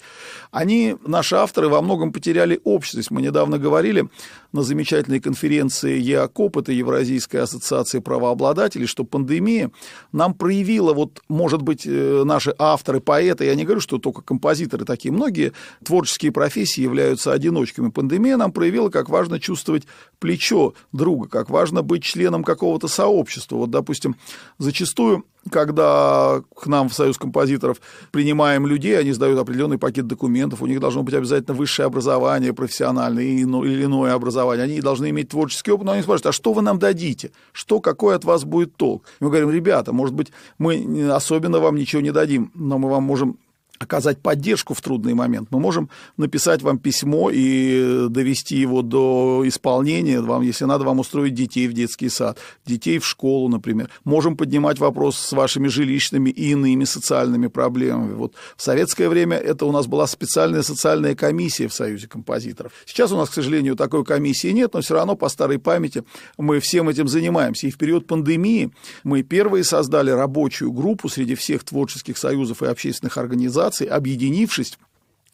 Они, 0.50 0.96
наши 1.06 1.36
авторы, 1.36 1.68
во 1.68 1.80
многом 1.80 2.12
потеряли 2.12 2.60
общество. 2.64 3.14
Мы 3.14 3.22
недавно 3.22 3.58
говорили 3.58 4.08
на 4.56 4.62
замечательной 4.62 5.20
конференции 5.20 5.98
ЕАКОП, 6.00 6.58
это 6.58 6.72
Евразийская 6.72 7.42
ассоциация 7.42 8.00
правообладателей, 8.00 8.86
что 8.86 9.04
пандемия 9.04 9.70
нам 10.12 10.34
проявила, 10.34 10.92
вот, 10.92 11.22
может 11.28 11.62
быть, 11.62 11.86
э, 11.86 12.22
наши 12.24 12.54
авторы, 12.58 13.00
поэты, 13.00 13.44
я 13.44 13.54
не 13.54 13.64
говорю, 13.64 13.80
что 13.80 13.98
только 13.98 14.22
композиторы 14.22 14.84
такие, 14.84 15.12
многие 15.12 15.52
творческие 15.84 16.32
профессии 16.32 16.80
являются 16.80 17.32
одиночками. 17.32 17.90
Пандемия 17.90 18.36
нам 18.36 18.50
проявила, 18.50 18.88
как 18.88 19.08
важно 19.08 19.38
чувствовать 19.38 19.84
плечо 20.18 20.74
друга, 20.92 21.28
как 21.28 21.50
важно 21.50 21.82
быть 21.82 22.02
членом 22.02 22.42
какого-то 22.42 22.88
сообщества. 22.88 23.56
Вот, 23.56 23.70
допустим, 23.70 24.16
зачастую 24.58 25.24
когда 25.50 26.42
к 26.54 26.66
нам 26.66 26.88
в 26.88 26.94
Союз 26.94 27.18
композиторов 27.18 27.80
принимаем 28.10 28.66
людей, 28.66 28.98
они 28.98 29.12
сдают 29.12 29.38
определенный 29.38 29.78
пакет 29.78 30.06
документов, 30.06 30.62
у 30.62 30.66
них 30.66 30.80
должно 30.80 31.02
быть 31.02 31.14
обязательно 31.14 31.54
высшее 31.54 31.86
образование 31.86 32.52
профессиональное 32.52 33.24
или 33.24 33.84
иное 33.84 34.14
образование, 34.14 34.45
они 34.50 34.80
должны 34.80 35.10
иметь 35.10 35.30
творческий 35.30 35.72
опыт, 35.72 35.86
но 35.86 35.92
они 35.92 36.02
спрашивают, 36.02 36.26
а 36.26 36.32
что 36.32 36.52
вы 36.52 36.62
нам 36.62 36.78
дадите? 36.78 37.32
Что, 37.52 37.80
какой 37.80 38.14
от 38.14 38.24
вас 38.24 38.44
будет 38.44 38.76
толк? 38.76 39.04
Мы 39.20 39.28
говорим, 39.28 39.50
ребята, 39.50 39.92
может 39.92 40.14
быть, 40.14 40.32
мы 40.58 41.10
особенно 41.10 41.60
вам 41.60 41.76
ничего 41.76 42.02
не 42.02 42.12
дадим, 42.12 42.50
но 42.54 42.78
мы 42.78 42.88
вам 42.88 43.04
можем 43.04 43.38
оказать 43.78 44.18
поддержку 44.18 44.74
в 44.74 44.80
трудный 44.80 45.14
момент. 45.14 45.48
Мы 45.50 45.60
можем 45.60 45.90
написать 46.16 46.62
вам 46.62 46.78
письмо 46.78 47.30
и 47.32 48.08
довести 48.08 48.56
его 48.56 48.82
до 48.82 49.42
исполнения. 49.46 50.20
Вам, 50.20 50.42
если 50.42 50.64
надо, 50.64 50.84
вам 50.84 51.00
устроить 51.00 51.34
детей 51.34 51.68
в 51.68 51.72
детский 51.72 52.08
сад, 52.08 52.38
детей 52.64 52.98
в 52.98 53.06
школу, 53.06 53.48
например. 53.48 53.90
Можем 54.04 54.36
поднимать 54.36 54.78
вопрос 54.78 55.18
с 55.18 55.32
вашими 55.32 55.68
жилищными 55.68 56.30
и 56.30 56.50
иными 56.50 56.84
социальными 56.84 57.48
проблемами. 57.48 58.14
Вот 58.14 58.34
в 58.56 58.62
советское 58.62 59.08
время 59.08 59.36
это 59.36 59.66
у 59.66 59.72
нас 59.72 59.86
была 59.86 60.06
специальная 60.06 60.62
социальная 60.62 61.14
комиссия 61.14 61.68
в 61.68 61.74
Союзе 61.74 62.08
композиторов. 62.08 62.72
Сейчас 62.86 63.12
у 63.12 63.16
нас, 63.16 63.30
к 63.30 63.34
сожалению, 63.34 63.76
такой 63.76 64.04
комиссии 64.04 64.48
нет, 64.48 64.74
но 64.74 64.80
все 64.80 64.94
равно 64.94 65.16
по 65.16 65.28
старой 65.28 65.58
памяти 65.58 66.04
мы 66.38 66.60
всем 66.60 66.88
этим 66.88 67.08
занимаемся. 67.08 67.66
И 67.66 67.70
в 67.70 67.78
период 67.78 68.06
пандемии 68.06 68.70
мы 69.04 69.22
первые 69.22 69.64
создали 69.64 70.10
рабочую 70.10 70.72
группу 70.72 71.08
среди 71.08 71.34
всех 71.34 71.64
творческих 71.64 72.18
союзов 72.18 72.62
и 72.62 72.66
общественных 72.66 73.18
организаций, 73.18 73.65
организаций, 73.66 73.86
объединившись, 73.86 74.78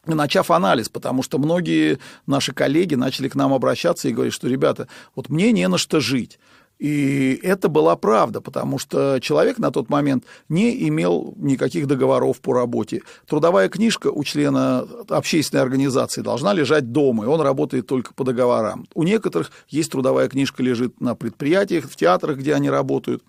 начав 0.07 0.51
анализ, 0.51 0.89
потому 0.89 1.23
что 1.23 1.39
многие 1.39 1.99
наши 2.27 2.53
коллеги 2.53 2.97
начали 2.97 3.29
к 3.29 3.37
нам 3.37 3.53
обращаться 3.53 4.09
и 4.09 4.13
говорить, 4.13 4.35
что, 4.35 4.49
ребята, 4.49 4.89
вот 5.15 5.29
мне 5.29 5.53
не 5.53 5.69
на 5.69 5.79
что 5.79 6.01
жить. 6.01 6.39
И 6.81 7.39
это 7.45 7.69
была 7.69 7.95
правда, 7.95 8.41
потому 8.41 8.79
что 8.81 9.21
человек 9.21 9.59
на 9.59 9.71
тот 9.71 9.89
момент 9.89 10.25
не 10.49 10.89
имел 10.89 11.35
никаких 11.37 11.87
договоров 11.87 12.41
по 12.41 12.55
работе. 12.55 13.03
Трудовая 13.29 13.69
книжка 13.69 14.09
у 14.09 14.25
члена 14.25 14.89
общественной 15.09 15.63
организации 15.63 16.23
должна 16.23 16.53
лежать 16.53 16.91
дома, 16.91 17.25
и 17.25 17.29
он 17.29 17.41
работает 17.41 17.87
только 17.87 18.13
по 18.15 18.25
договорам. 18.25 18.89
У 18.95 19.05
некоторых 19.05 19.53
есть 19.69 19.93
трудовая 19.93 20.29
книжка, 20.29 20.65
лежит 20.65 21.01
на 21.01 21.15
предприятиях, 21.15 21.85
в 21.89 21.95
театрах, 21.95 22.39
где 22.39 22.55
они 22.55 22.69
работают. 22.69 23.23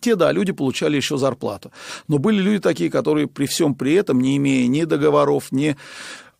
Те, 0.00 0.16
да, 0.16 0.32
люди 0.32 0.52
получали 0.52 0.96
еще 0.96 1.18
зарплату. 1.18 1.70
Но 2.08 2.18
были 2.18 2.40
люди 2.40 2.60
такие, 2.60 2.90
которые 2.90 3.26
при 3.26 3.46
всем 3.46 3.74
при 3.74 3.94
этом, 3.94 4.20
не 4.20 4.36
имея 4.36 4.66
ни 4.66 4.84
договоров, 4.84 5.52
ни 5.52 5.76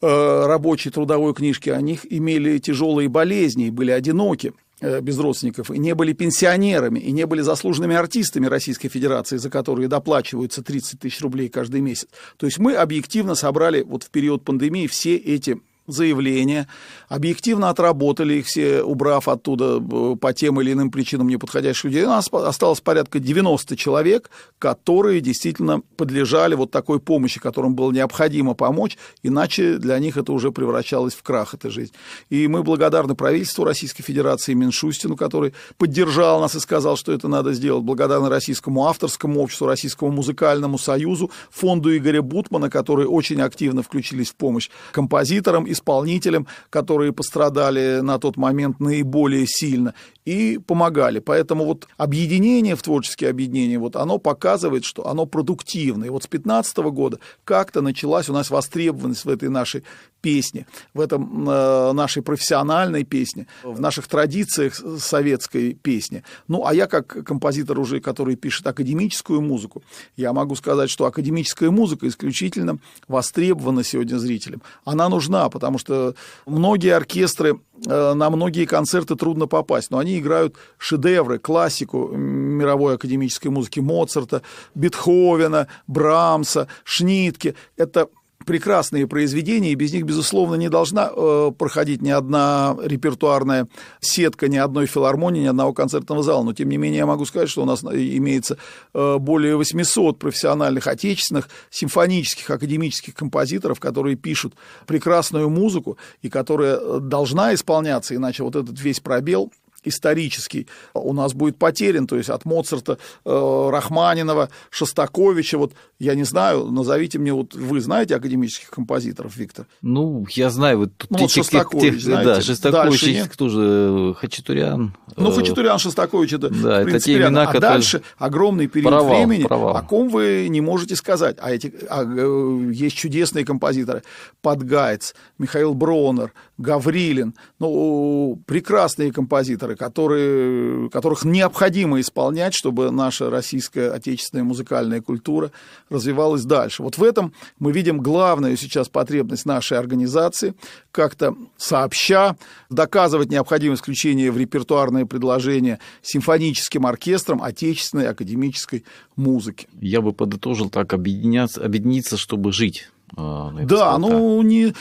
э, 0.00 0.46
рабочей 0.46 0.90
трудовой 0.90 1.34
книжки, 1.34 1.70
о 1.70 1.80
них 1.80 2.10
имели 2.10 2.58
тяжелые 2.58 3.08
болезни 3.08 3.66
и 3.66 3.70
были 3.70 3.90
одиноки 3.90 4.52
э, 4.80 5.00
без 5.00 5.18
родственников, 5.18 5.70
и 5.70 5.78
не 5.78 5.94
были 5.94 6.12
пенсионерами, 6.12 6.98
и 6.98 7.12
не 7.12 7.26
были 7.26 7.42
заслуженными 7.42 7.94
артистами 7.94 8.46
Российской 8.46 8.88
Федерации, 8.88 9.36
за 9.36 9.50
которые 9.50 9.88
доплачиваются 9.88 10.62
30 10.62 11.00
тысяч 11.00 11.20
рублей 11.20 11.48
каждый 11.48 11.80
месяц. 11.80 12.08
То 12.36 12.46
есть 12.46 12.58
мы 12.58 12.74
объективно 12.74 13.34
собрали 13.34 13.82
вот 13.82 14.04
в 14.04 14.10
период 14.10 14.44
пандемии 14.44 14.86
все 14.86 15.16
эти 15.16 15.60
заявления, 15.94 16.68
объективно 17.08 17.70
отработали 17.70 18.34
их 18.34 18.46
все, 18.46 18.82
убрав 18.82 19.28
оттуда 19.28 19.80
э, 19.80 20.16
по 20.16 20.32
тем 20.32 20.60
или 20.60 20.72
иным 20.72 20.90
причинам 20.90 21.28
неподходящих 21.28 21.84
людей. 21.84 22.04
У 22.04 22.08
нас 22.08 22.28
осталось 22.32 22.80
порядка 22.80 23.18
90 23.18 23.76
человек, 23.76 24.30
которые 24.58 25.20
действительно 25.20 25.82
подлежали 25.96 26.54
вот 26.54 26.70
такой 26.70 27.00
помощи, 27.00 27.40
которым 27.40 27.74
было 27.74 27.92
необходимо 27.92 28.54
помочь, 28.54 28.98
иначе 29.22 29.78
для 29.78 29.98
них 29.98 30.16
это 30.16 30.32
уже 30.32 30.52
превращалось 30.52 31.14
в 31.14 31.22
крах, 31.22 31.54
эта 31.54 31.70
жизнь. 31.70 31.92
И 32.28 32.48
мы 32.48 32.62
благодарны 32.62 33.14
правительству 33.14 33.64
Российской 33.64 34.02
Федерации, 34.02 34.54
Миншустину, 34.54 35.16
который 35.16 35.54
поддержал 35.78 36.40
нас 36.40 36.54
и 36.54 36.60
сказал, 36.60 36.96
что 36.96 37.12
это 37.12 37.28
надо 37.28 37.52
сделать, 37.52 37.84
благодарны 37.84 38.28
Российскому 38.28 38.86
авторскому 38.86 39.40
обществу, 39.40 39.66
Российскому 39.66 40.12
музыкальному 40.12 40.78
союзу, 40.78 41.30
фонду 41.50 41.96
Игоря 41.96 42.22
Бутмана, 42.22 42.70
которые 42.70 43.08
очень 43.08 43.40
активно 43.40 43.82
включились 43.82 44.30
в 44.30 44.34
помощь 44.36 44.70
композиторам, 44.92 45.64
исполнителям, 45.80 46.46
которые 46.68 47.12
пострадали 47.12 48.00
на 48.00 48.18
тот 48.18 48.36
момент 48.36 48.80
наиболее 48.80 49.46
сильно 49.46 49.94
и 50.30 50.58
помогали. 50.58 51.18
Поэтому 51.18 51.64
вот 51.64 51.88
объединение 51.96 52.76
в 52.76 52.82
творческие 52.82 53.30
объединения, 53.30 53.80
вот 53.80 53.96
оно 53.96 54.18
показывает, 54.18 54.84
что 54.84 55.08
оно 55.08 55.26
продуктивно. 55.26 56.04
И 56.04 56.08
вот 56.08 56.22
с 56.22 56.28
2015 56.28 56.76
года 56.92 57.18
как-то 57.42 57.80
началась 57.80 58.28
у 58.28 58.32
нас 58.32 58.48
востребованность 58.48 59.24
в 59.24 59.28
этой 59.28 59.48
нашей 59.48 59.82
песне, 60.20 60.66
в 60.94 61.00
этом 61.00 61.50
э, 61.50 61.92
нашей 61.92 62.22
профессиональной 62.22 63.02
песне, 63.02 63.48
в 63.64 63.80
наших 63.80 64.06
традициях 64.06 64.74
советской 65.00 65.74
песни. 65.74 66.22
Ну, 66.46 66.64
а 66.64 66.74
я 66.74 66.86
как 66.86 67.08
композитор 67.24 67.80
уже, 67.80 67.98
который 68.00 68.36
пишет 68.36 68.64
академическую 68.68 69.40
музыку, 69.40 69.82
я 70.16 70.32
могу 70.32 70.54
сказать, 70.54 70.90
что 70.90 71.06
академическая 71.06 71.70
музыка 71.70 72.06
исключительно 72.06 72.78
востребована 73.08 73.82
сегодня 73.82 74.18
зрителям. 74.18 74.62
Она 74.84 75.08
нужна, 75.08 75.48
потому 75.48 75.78
что 75.78 76.14
многие 76.46 76.94
оркестры 76.94 77.58
Э, 77.86 78.12
на 78.14 78.28
многие 78.30 78.66
концерты 78.66 79.16
трудно 79.16 79.46
попасть, 79.46 79.90
но 79.90 79.98
они 79.98 80.19
играют 80.20 80.56
шедевры, 80.78 81.38
классику 81.38 82.08
мировой 82.08 82.94
академической 82.94 83.48
музыки 83.48 83.80
Моцарта, 83.80 84.42
Бетховена, 84.74 85.66
Брамса, 85.86 86.68
Шнитке. 86.84 87.54
Это 87.76 88.08
прекрасные 88.46 89.06
произведения, 89.06 89.72
и 89.72 89.74
без 89.74 89.92
них, 89.92 90.04
безусловно, 90.04 90.54
не 90.54 90.68
должна 90.68 91.10
э, 91.14 91.52
проходить 91.56 92.00
ни 92.02 92.10
одна 92.10 92.76
репертуарная 92.82 93.68
сетка, 94.00 94.48
ни 94.48 94.56
одной 94.56 94.86
филармонии, 94.86 95.42
ни 95.42 95.46
одного 95.46 95.72
концертного 95.72 96.22
зала. 96.22 96.42
Но, 96.42 96.52
тем 96.52 96.68
не 96.68 96.76
менее, 96.76 96.98
я 96.98 97.06
могу 97.06 97.26
сказать, 97.26 97.48
что 97.48 97.62
у 97.62 97.66
нас 97.66 97.82
имеется 97.84 98.56
э, 98.94 99.16
более 99.18 99.56
800 99.56 100.18
профессиональных 100.18 100.86
отечественных 100.86 101.48
симфонических, 101.70 102.50
академических 102.50 103.14
композиторов, 103.14 103.78
которые 103.78 104.16
пишут 104.16 104.54
прекрасную 104.86 105.50
музыку 105.50 105.98
и 106.22 106.30
которая 106.30 106.76
э, 106.76 106.98
должна 107.00 107.54
исполняться, 107.54 108.14
иначе 108.14 108.42
вот 108.42 108.56
этот 108.56 108.80
весь 108.80 109.00
пробел 109.00 109.52
исторический 109.84 110.68
у 110.94 111.12
нас 111.12 111.34
будет 111.34 111.56
потерян, 111.56 112.06
то 112.06 112.16
есть 112.16 112.30
от 112.30 112.44
Моцарта, 112.44 112.98
э, 113.24 113.68
Рахманинова, 113.70 114.50
Шостаковича, 114.70 115.58
вот 115.58 115.72
я 115.98 116.14
не 116.14 116.24
знаю, 116.24 116.66
назовите 116.66 117.18
мне, 117.18 117.32
вот 117.32 117.54
вы 117.54 117.80
знаете 117.80 118.16
академических 118.16 118.70
композиторов, 118.70 119.36
Виктор? 119.36 119.66
Ну, 119.82 120.26
я 120.30 120.50
знаю, 120.50 120.78
вот 120.78 120.96
тут 120.96 121.10
ну, 121.10 121.18
вот 121.18 121.30
тех, 121.30 121.44
Шостакович, 121.44 121.92
тех, 121.92 122.00
знаете, 122.02 122.24
да, 122.24 122.40
Шостакович, 122.40 123.04
дальше, 123.04 123.28
кто 123.30 123.48
же, 123.48 124.14
Хачатурян. 124.18 124.96
Ну, 125.16 125.30
э, 125.30 125.32
Хачатурян, 125.32 125.78
Шостакович, 125.78 126.34
это, 126.34 126.48
да, 126.48 126.82
это 126.82 127.00
те 127.00 127.16
имена, 127.16 127.48
а 127.48 127.60
дальше 127.60 128.02
огромный 128.18 128.66
период 128.66 128.92
провал, 128.92 129.16
времени, 129.16 129.44
провал. 129.44 129.76
о 129.76 129.82
ком 129.82 130.08
вы 130.08 130.46
не 130.48 130.60
можете 130.60 130.96
сказать. 130.96 131.36
А 131.40 131.50
эти, 131.50 131.72
а, 131.88 132.04
э, 132.04 132.70
есть 132.72 132.96
чудесные 132.96 133.44
композиторы, 133.44 134.02
Подгайц, 134.42 135.14
Михаил 135.38 135.74
Бронер, 135.74 136.32
Гаврилин, 136.58 137.34
ну, 137.58 138.40
прекрасные 138.46 139.12
композиторы, 139.12 139.69
которые, 139.76 140.90
которых 140.90 141.24
необходимо 141.24 142.00
исполнять, 142.00 142.54
чтобы 142.54 142.90
наша 142.90 143.30
российская 143.30 143.90
отечественная 143.90 144.44
музыкальная 144.44 145.00
культура 145.00 145.50
развивалась 145.88 146.44
дальше. 146.44 146.82
Вот 146.82 146.98
в 146.98 147.04
этом 147.04 147.32
мы 147.58 147.72
видим 147.72 147.98
главную 147.98 148.56
сейчас 148.56 148.88
потребность 148.88 149.46
нашей 149.46 149.78
организации, 149.78 150.54
как-то 150.92 151.34
сообща 151.56 152.36
доказывать 152.68 153.30
необходимость 153.30 153.82
включения 153.82 154.30
в 154.30 154.38
репертуарное 154.38 155.06
предложение 155.06 155.78
симфоническим 156.02 156.86
оркестром 156.86 157.42
отечественной 157.42 158.08
академической 158.08 158.84
музыки. 159.16 159.68
Я 159.80 160.00
бы 160.00 160.12
подытожил 160.12 160.70
так, 160.70 160.92
объединяться, 160.92 161.64
объединиться, 161.64 162.16
чтобы 162.16 162.52
жить 162.52 162.88
да, 163.16 163.98
ну 163.98 164.40
не 164.42 164.74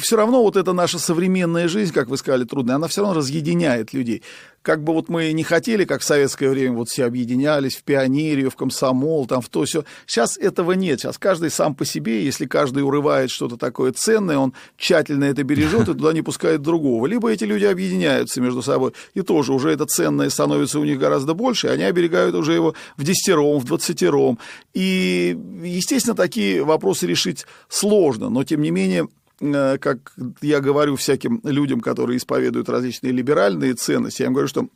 все 0.00 0.16
равно 0.16 0.42
вот 0.42 0.56
эта 0.56 0.72
наша 0.72 0.98
современная 0.98 1.68
жизнь, 1.68 1.92
как 1.92 2.08
вы 2.08 2.16
сказали, 2.16 2.44
трудная, 2.44 2.76
она 2.76 2.88
все 2.88 3.02
равно 3.02 3.16
разъединяет 3.16 3.92
людей 3.92 4.22
как 4.62 4.82
бы 4.82 4.92
вот 4.92 5.08
мы 5.08 5.32
не 5.32 5.44
хотели, 5.44 5.84
как 5.84 6.02
в 6.02 6.04
советское 6.04 6.50
время, 6.50 6.76
вот 6.76 6.88
все 6.88 7.04
объединялись 7.04 7.76
в 7.76 7.82
пионерию, 7.82 8.50
в 8.50 8.56
комсомол, 8.56 9.26
там 9.26 9.40
в 9.40 9.48
то 9.48 9.64
все. 9.64 9.84
Сейчас 10.06 10.36
этого 10.36 10.72
нет. 10.72 11.00
Сейчас 11.00 11.18
каждый 11.18 11.50
сам 11.50 11.74
по 11.74 11.84
себе, 11.84 12.24
если 12.24 12.46
каждый 12.46 12.82
урывает 12.82 13.30
что-то 13.30 13.56
такое 13.56 13.92
ценное, 13.92 14.38
он 14.38 14.52
тщательно 14.76 15.24
это 15.24 15.42
бережет 15.42 15.82
и 15.82 15.94
туда 15.94 16.12
не 16.12 16.22
пускает 16.22 16.62
другого. 16.62 17.06
Либо 17.06 17.30
эти 17.30 17.44
люди 17.44 17.64
объединяются 17.64 18.40
между 18.40 18.62
собой, 18.62 18.92
и 19.14 19.22
тоже 19.22 19.52
уже 19.52 19.70
это 19.70 19.86
ценное 19.86 20.30
становится 20.30 20.80
у 20.80 20.84
них 20.84 20.98
гораздо 20.98 21.34
больше, 21.34 21.68
и 21.68 21.70
они 21.70 21.84
оберегают 21.84 22.34
уже 22.34 22.52
его 22.52 22.74
в 22.96 23.04
десятером, 23.04 23.58
в 23.60 23.64
двадцатером. 23.64 24.38
И, 24.74 25.38
естественно, 25.62 26.14
такие 26.14 26.62
вопросы 26.62 27.06
решить 27.06 27.46
сложно, 27.68 28.28
но, 28.28 28.44
тем 28.44 28.62
не 28.62 28.70
менее, 28.70 29.08
как 29.38 30.14
я 30.42 30.60
говорю 30.60 30.96
всяким 30.96 31.40
людям, 31.44 31.80
которые 31.80 32.18
исповедуют 32.18 32.68
различные 32.68 33.12
либеральные 33.12 33.74
ценности, 33.74 34.22
я 34.22 34.26
им 34.26 34.32
говорю, 34.32 34.48
что 34.48 34.68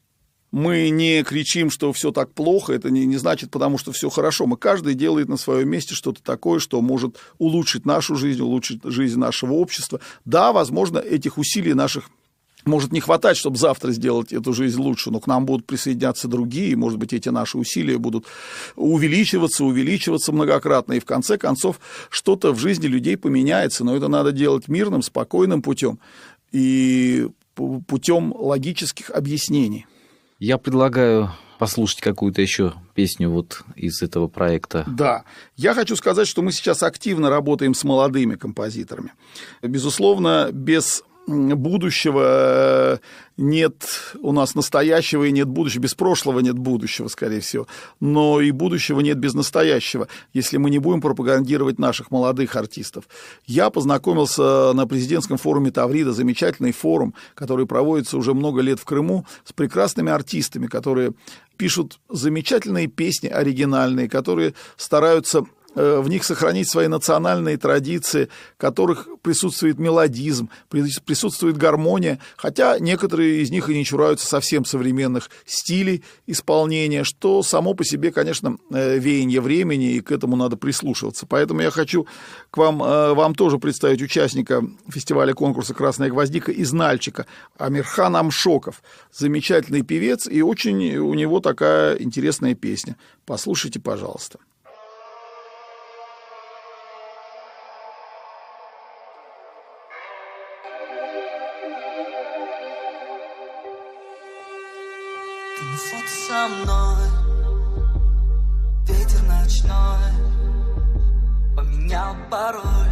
мы 0.52 0.90
не 0.90 1.22
кричим, 1.24 1.70
что 1.70 1.92
все 1.94 2.12
так 2.12 2.32
плохо, 2.34 2.74
это 2.74 2.90
не, 2.90 3.06
не 3.06 3.16
значит, 3.16 3.50
потому 3.50 3.78
что 3.78 3.90
все 3.90 4.10
хорошо. 4.10 4.46
Мы 4.46 4.58
каждый 4.58 4.94
делает 4.94 5.28
на 5.28 5.38
своем 5.38 5.70
месте 5.70 5.94
что-то 5.94 6.22
такое, 6.22 6.60
что 6.60 6.80
может 6.82 7.16
улучшить 7.38 7.86
нашу 7.86 8.16
жизнь, 8.16 8.42
улучшить 8.42 8.80
жизнь 8.84 9.18
нашего 9.18 9.54
общества. 9.54 10.00
Да, 10.26 10.52
возможно, 10.52 10.98
этих 10.98 11.38
усилий 11.38 11.72
наших 11.72 12.10
может 12.64 12.92
не 12.92 13.00
хватать, 13.00 13.36
чтобы 13.36 13.56
завтра 13.56 13.92
сделать 13.92 14.32
эту 14.32 14.52
жизнь 14.52 14.80
лучше, 14.80 15.10
но 15.10 15.20
к 15.20 15.26
нам 15.26 15.46
будут 15.46 15.66
присоединяться 15.66 16.28
другие, 16.28 16.76
может 16.76 16.98
быть, 16.98 17.12
эти 17.12 17.28
наши 17.28 17.58
усилия 17.58 17.98
будут 17.98 18.26
увеличиваться, 18.76 19.64
увеличиваться 19.64 20.32
многократно, 20.32 20.94
и 20.94 21.00
в 21.00 21.04
конце 21.04 21.38
концов 21.38 21.80
что-то 22.10 22.52
в 22.52 22.58
жизни 22.58 22.86
людей 22.86 23.16
поменяется, 23.16 23.84
но 23.84 23.96
это 23.96 24.08
надо 24.08 24.32
делать 24.32 24.68
мирным, 24.68 25.02
спокойным 25.02 25.62
путем 25.62 25.98
и 26.52 27.28
путем 27.54 28.34
логических 28.34 29.10
объяснений. 29.10 29.86
Я 30.38 30.58
предлагаю 30.58 31.30
послушать 31.58 32.00
какую-то 32.00 32.42
еще 32.42 32.74
песню 32.94 33.30
вот 33.30 33.62
из 33.76 34.02
этого 34.02 34.26
проекта. 34.26 34.84
Да. 34.88 35.22
Я 35.56 35.74
хочу 35.74 35.94
сказать, 35.94 36.26
что 36.26 36.42
мы 36.42 36.50
сейчас 36.50 36.82
активно 36.82 37.30
работаем 37.30 37.74
с 37.74 37.84
молодыми 37.84 38.34
композиторами. 38.34 39.12
Безусловно, 39.62 40.48
без 40.52 41.04
будущего 41.26 42.22
э, 42.24 42.98
нет 43.36 43.74
у 44.20 44.32
нас 44.32 44.54
настоящего 44.54 45.24
и 45.24 45.32
нет 45.32 45.48
будущего, 45.48 45.82
без 45.82 45.94
прошлого 45.94 46.40
нет 46.40 46.58
будущего, 46.58 47.08
скорее 47.08 47.40
всего, 47.40 47.66
но 48.00 48.40
и 48.40 48.50
будущего 48.50 49.00
нет 49.00 49.18
без 49.18 49.34
настоящего, 49.34 50.08
если 50.32 50.56
мы 50.56 50.70
не 50.70 50.78
будем 50.78 51.00
пропагандировать 51.00 51.78
наших 51.78 52.10
молодых 52.10 52.56
артистов. 52.56 53.04
Я 53.46 53.70
познакомился 53.70 54.72
на 54.72 54.86
президентском 54.86 55.38
форуме 55.38 55.70
Таврида, 55.70 56.12
замечательный 56.12 56.72
форум, 56.72 57.14
который 57.34 57.66
проводится 57.66 58.18
уже 58.18 58.34
много 58.34 58.60
лет 58.60 58.80
в 58.80 58.84
Крыму, 58.84 59.24
с 59.44 59.52
прекрасными 59.52 60.10
артистами, 60.10 60.66
которые 60.66 61.12
пишут 61.56 62.00
замечательные 62.08 62.88
песни 62.88 63.28
оригинальные, 63.28 64.08
которые 64.08 64.54
стараются 64.76 65.44
в 65.74 66.08
них 66.08 66.24
сохранить 66.24 66.70
свои 66.70 66.88
национальные 66.88 67.56
традиции, 67.56 68.28
в 68.56 68.60
которых 68.60 69.08
присутствует 69.22 69.78
мелодизм, 69.78 70.50
присутствует 70.68 71.56
гармония, 71.56 72.18
хотя 72.36 72.78
некоторые 72.78 73.42
из 73.42 73.50
них 73.50 73.68
и 73.68 73.74
не 73.74 73.84
чураются 73.84 74.26
совсем 74.26 74.64
современных 74.64 75.30
стилей 75.46 76.04
исполнения, 76.26 77.04
что 77.04 77.42
само 77.42 77.74
по 77.74 77.84
себе, 77.84 78.12
конечно, 78.12 78.58
э, 78.70 78.98
веяние 78.98 79.40
времени, 79.40 79.92
и 79.94 80.00
к 80.00 80.10
этому 80.12 80.36
надо 80.36 80.56
прислушиваться. 80.56 81.26
Поэтому 81.26 81.60
я 81.60 81.70
хочу 81.70 82.06
к 82.50 82.56
вам, 82.56 82.82
э, 82.82 83.14
вам 83.14 83.34
тоже 83.34 83.58
представить 83.58 84.02
участника 84.02 84.62
фестиваля 84.88 85.34
конкурса 85.34 85.74
«Красная 85.74 86.10
гвоздика» 86.10 86.52
из 86.52 86.72
Нальчика, 86.72 87.26
Амирхан 87.58 88.14
Амшоков. 88.16 88.82
Замечательный 89.12 89.82
певец, 89.82 90.26
и 90.26 90.42
очень 90.42 90.96
у 90.96 91.14
него 91.14 91.40
такая 91.40 91.96
интересная 91.96 92.54
песня. 92.54 92.96
Послушайте, 93.24 93.80
пожалуйста. 93.80 94.38
Со 106.42 106.48
мной. 106.48 106.96
Ветер 108.88 109.22
ночной 109.28 110.10
Поменял 111.54 112.16
пароль. 112.28 112.90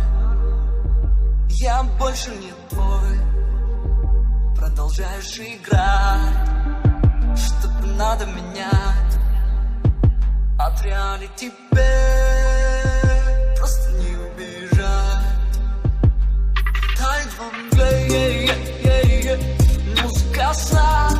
Я 1.48 1.82
больше 1.98 2.30
не 2.30 2.52
твой. 2.68 3.18
Продолжаешь 4.54 5.36
играть. 5.40 6.36
Что-то 7.36 7.86
надо 7.96 8.26
менять. 8.26 9.18
От 10.56 10.80
реалити 10.84 11.50
тебе 11.50 11.90
Просто 13.58 13.90
не 13.94 14.14
убежать. 14.14 15.58
Тает 16.96 17.36
во 17.36 17.50
мгле. 17.50 18.54
Музыка 20.00 20.54
сна 20.54 21.10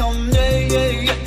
Тишь 0.00 0.06
ты 0.06 0.06
ко 0.06 0.12
мне 0.14 1.19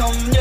ко 0.00 0.08
мне 0.08 0.39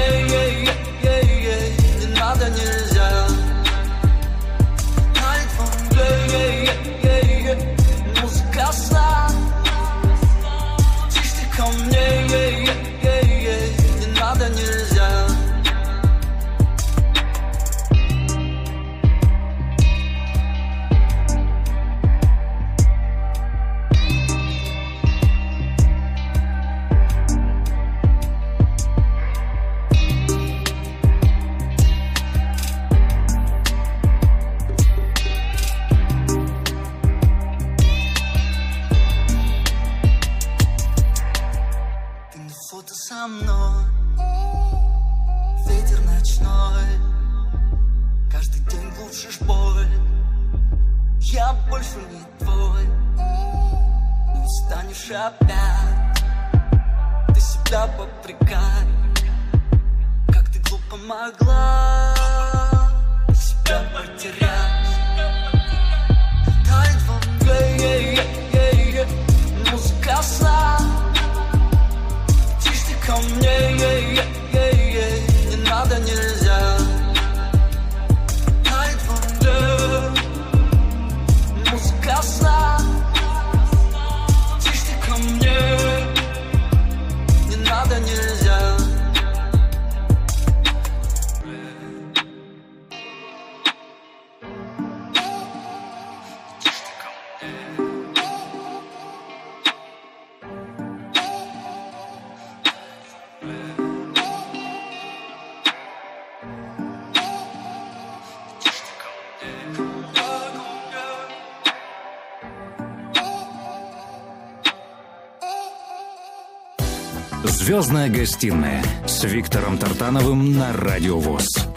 Звездная 117.70 118.10
гостиная 118.10 118.84
с 119.06 119.24
Виктором 119.26 119.78
Тартановым 119.78 120.54
на 120.58 120.74
Радио 120.74 121.20
ВОЗ. 121.20 121.68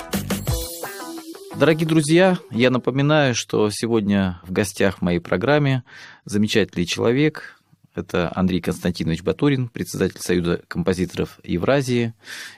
Дорогие 1.55 1.87
друзья, 1.87 2.39
я 2.51 2.71
напоминаю, 2.71 3.35
что 3.35 3.69
сегодня 3.69 4.41
в 4.43 4.53
гостях 4.53 4.97
в 4.99 5.03
моей 5.03 5.19
программе 5.19 5.85
замечательный 6.25 6.87
человек. 6.87 7.61
Это 7.95 8.33
Андрей 8.35 8.63
Константинович 8.63 9.23
Батурин, 9.23 9.69
председатель 9.69 10.19
Союза 10.19 10.63
композиторов 10.67 11.39
Евразии. 11.45 12.15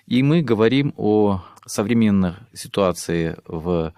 И 0.07 0.23
мы 0.23 0.41
говорим 0.41 0.95
о 0.97 1.43
современной 1.67 2.35
ситуации 2.53 3.37
в 3.47 3.93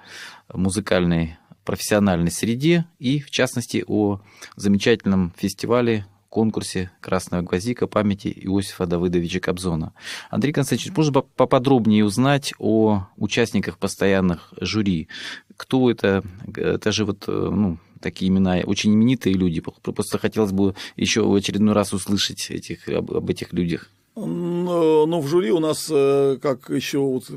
музыкальной 0.50 1.36
профессиональной 1.62 2.30
среде 2.30 2.86
и, 2.98 3.20
в 3.20 3.30
частности, 3.30 3.84
о 3.86 4.22
замечательном 4.56 5.34
фестивале 5.36 6.06
конкурсе 6.36 6.90
«Красная 7.00 7.40
гвоздика» 7.40 7.86
памяти 7.86 8.28
Иосифа 8.28 8.84
Давыдовича 8.84 9.40
Кобзона. 9.40 9.94
Андрей 10.28 10.52
Константинович, 10.52 10.94
можно 10.94 11.22
поподробнее 11.22 12.04
узнать 12.04 12.52
о 12.58 13.06
участниках 13.16 13.78
постоянных 13.78 14.52
жюри? 14.60 15.08
Кто 15.56 15.90
это? 15.90 16.22
Это 16.54 16.92
же 16.92 17.06
вот, 17.06 17.24
ну, 17.26 17.78
такие 18.02 18.30
имена, 18.30 18.58
очень 18.66 18.94
именитые 18.94 19.34
люди. 19.34 19.62
Просто 19.62 20.18
хотелось 20.18 20.52
бы 20.52 20.74
еще 20.94 21.22
в 21.22 21.34
очередной 21.34 21.72
раз 21.72 21.94
услышать 21.94 22.50
этих, 22.50 22.86
об, 22.86 23.12
об 23.12 23.30
этих 23.30 23.54
людях. 23.54 23.88
Ну, 24.14 25.20
в 25.20 25.26
жюри 25.28 25.52
у 25.52 25.58
нас, 25.58 25.86
как 25.86 26.68
еще, 26.68 26.98
вот, 26.98 27.30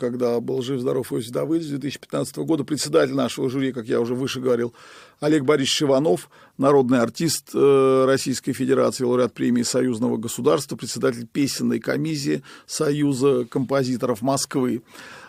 когда 0.00 0.40
был 0.40 0.62
жив-здоров 0.62 1.12
Иосиф 1.12 1.30
Давыдович 1.30 1.68
2015 1.70 2.36
года, 2.38 2.64
председатель 2.64 3.14
нашего 3.14 3.48
жюри, 3.48 3.72
как 3.72 3.86
я 3.86 4.00
уже 4.00 4.16
выше 4.16 4.40
говорил, 4.40 4.74
Олег 5.20 5.44
Борисович 5.44 5.82
Иванов, 5.82 6.30
народный 6.56 7.00
артист 7.00 7.50
Российской 7.54 8.54
Федерации, 8.54 9.04
лауреат 9.04 9.34
премии 9.34 9.62
Союзного 9.62 10.16
государства, 10.16 10.76
председатель 10.76 11.26
песенной 11.26 11.78
комиссии 11.78 12.42
Союза 12.66 13.44
композиторов 13.44 14.22
Москвы. 14.22 14.82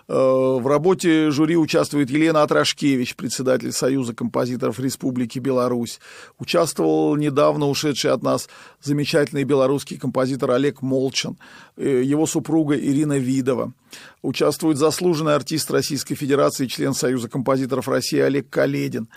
В 0.08 0.66
работе 0.66 1.30
жюри 1.32 1.58
участвует 1.58 2.10
Елена 2.10 2.44
Атрашкевич, 2.44 3.16
председатель 3.18 3.74
Союза 3.74 4.14
композиторов 4.14 4.80
Республики 4.80 5.40
Беларусь. 5.40 6.00
Участвовал 6.40 7.18
недавно 7.18 7.68
ушедший 7.68 8.12
от 8.12 8.24
нас 8.24 8.48
замечательный 8.82 9.44
белорусский 9.44 9.98
композитор 9.98 10.52
Олег 10.52 10.82
Молчан, 10.82 11.38
его 11.76 12.26
супруга 12.26 12.78
Ирина 12.78 13.18
Видова. 13.18 13.74
Участвует 14.22 14.78
заслуженный 14.78 15.36
артист 15.36 15.72
Российской 15.72 16.16
Федерации, 16.16 16.68
член 16.68 16.94
Союза 16.94 17.30
композиторов 17.30 17.88
России 17.88 18.20
Олег 18.20 18.50
Каледин. 18.50 19.10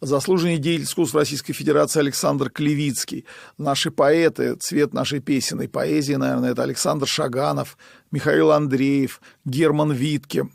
Заслуженный 0.00 0.58
деятель 0.58 0.84
искусств 0.84 1.14
Российской 1.14 1.52
Федерации 1.52 2.00
Александр 2.00 2.50
Клевицкий. 2.50 3.24
Наши 3.58 3.90
поэты, 3.90 4.56
цвет 4.56 4.92
нашей 4.92 5.20
песенной 5.20 5.68
поэзии, 5.68 6.14
наверное, 6.14 6.52
это 6.52 6.62
Александр 6.62 7.06
Шаганов, 7.06 7.76
Михаил 8.10 8.52
Андреев, 8.52 9.20
Герман 9.44 9.92
Витке, 9.92 10.48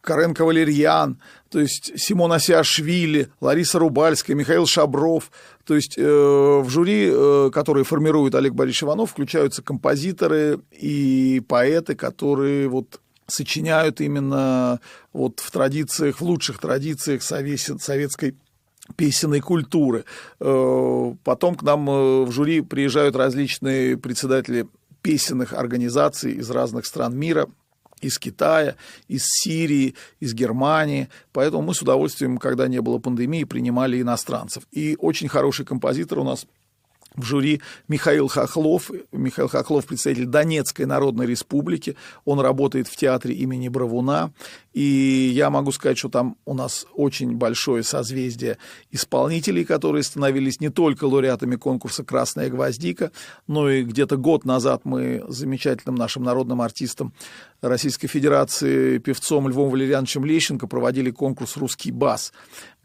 Карен 0.00 0.34
Кавалерьян, 0.34 1.20
то 1.50 1.60
есть 1.60 1.92
Симон 1.98 2.32
Асиашвили, 2.32 3.30
Лариса 3.40 3.78
Рубальская, 3.78 4.36
Михаил 4.36 4.66
Шабров. 4.66 5.30
То 5.66 5.74
есть 5.74 5.98
э, 5.98 6.02
в 6.02 6.68
жюри, 6.70 7.10
э, 7.12 7.50
которые 7.52 7.84
формирует 7.84 8.34
Олег 8.34 8.54
Борисович 8.54 8.84
Иванов, 8.84 9.10
включаются 9.10 9.62
композиторы 9.62 10.60
и 10.72 11.42
поэты, 11.46 11.94
которые 11.94 12.68
вот 12.68 13.00
сочиняют 13.28 14.00
именно 14.00 14.80
вот 15.12 15.40
в 15.40 15.50
традициях, 15.50 16.20
в 16.20 16.24
лучших 16.24 16.58
традициях 16.58 17.22
советской 17.22 18.34
песенной 18.96 19.40
культуры. 19.40 20.04
Э, 20.40 21.14
потом 21.24 21.54
к 21.54 21.62
нам 21.62 21.88
э, 21.88 22.24
в 22.24 22.32
жюри 22.32 22.62
приезжают 22.62 23.16
различные 23.16 23.96
председатели 23.98 24.66
песенных 25.02 25.52
организаций 25.52 26.32
из 26.32 26.50
разных 26.50 26.86
стран 26.86 27.16
мира, 27.16 27.48
из 28.00 28.18
Китая, 28.18 28.76
из 29.08 29.24
Сирии, 29.26 29.94
из 30.20 30.32
Германии. 30.32 31.08
Поэтому 31.32 31.62
мы 31.62 31.74
с 31.74 31.82
удовольствием, 31.82 32.38
когда 32.38 32.68
не 32.68 32.80
было 32.80 32.98
пандемии, 32.98 33.44
принимали 33.44 34.00
иностранцев. 34.00 34.64
И 34.70 34.96
очень 34.98 35.28
хороший 35.28 35.66
композитор 35.66 36.20
у 36.20 36.24
нас 36.24 36.46
в 37.18 37.24
жюри 37.24 37.60
Михаил 37.88 38.28
Хохлов. 38.28 38.90
Михаил 39.12 39.48
Хохлов, 39.48 39.86
представитель 39.86 40.26
Донецкой 40.26 40.86
Народной 40.86 41.26
Республики. 41.26 41.96
Он 42.24 42.40
работает 42.40 42.88
в 42.88 42.96
театре 42.96 43.34
имени 43.34 43.68
Бравуна. 43.68 44.32
И 44.72 45.32
я 45.34 45.50
могу 45.50 45.72
сказать, 45.72 45.98
что 45.98 46.08
там 46.08 46.36
у 46.44 46.54
нас 46.54 46.86
очень 46.94 47.32
большое 47.32 47.82
созвездие 47.82 48.58
исполнителей, 48.92 49.64
которые 49.64 50.04
становились 50.04 50.60
не 50.60 50.68
только 50.68 51.04
лауреатами 51.04 51.56
конкурса 51.56 52.04
«Красная 52.04 52.48
гвоздика», 52.48 53.10
но 53.48 53.68
и 53.68 53.82
где-то 53.82 54.16
год 54.16 54.44
назад 54.44 54.82
мы 54.84 55.24
замечательным 55.26 55.96
нашим 55.96 56.22
народным 56.22 56.60
артистом 56.60 57.12
Российской 57.60 58.06
Федерации 58.06 58.98
певцом 58.98 59.48
Львом 59.48 59.70
Валерьяновичем 59.70 60.24
Лещенко 60.24 60.68
проводили 60.68 61.10
конкурс 61.10 61.56
«Русский 61.56 61.90
бас», 61.90 62.32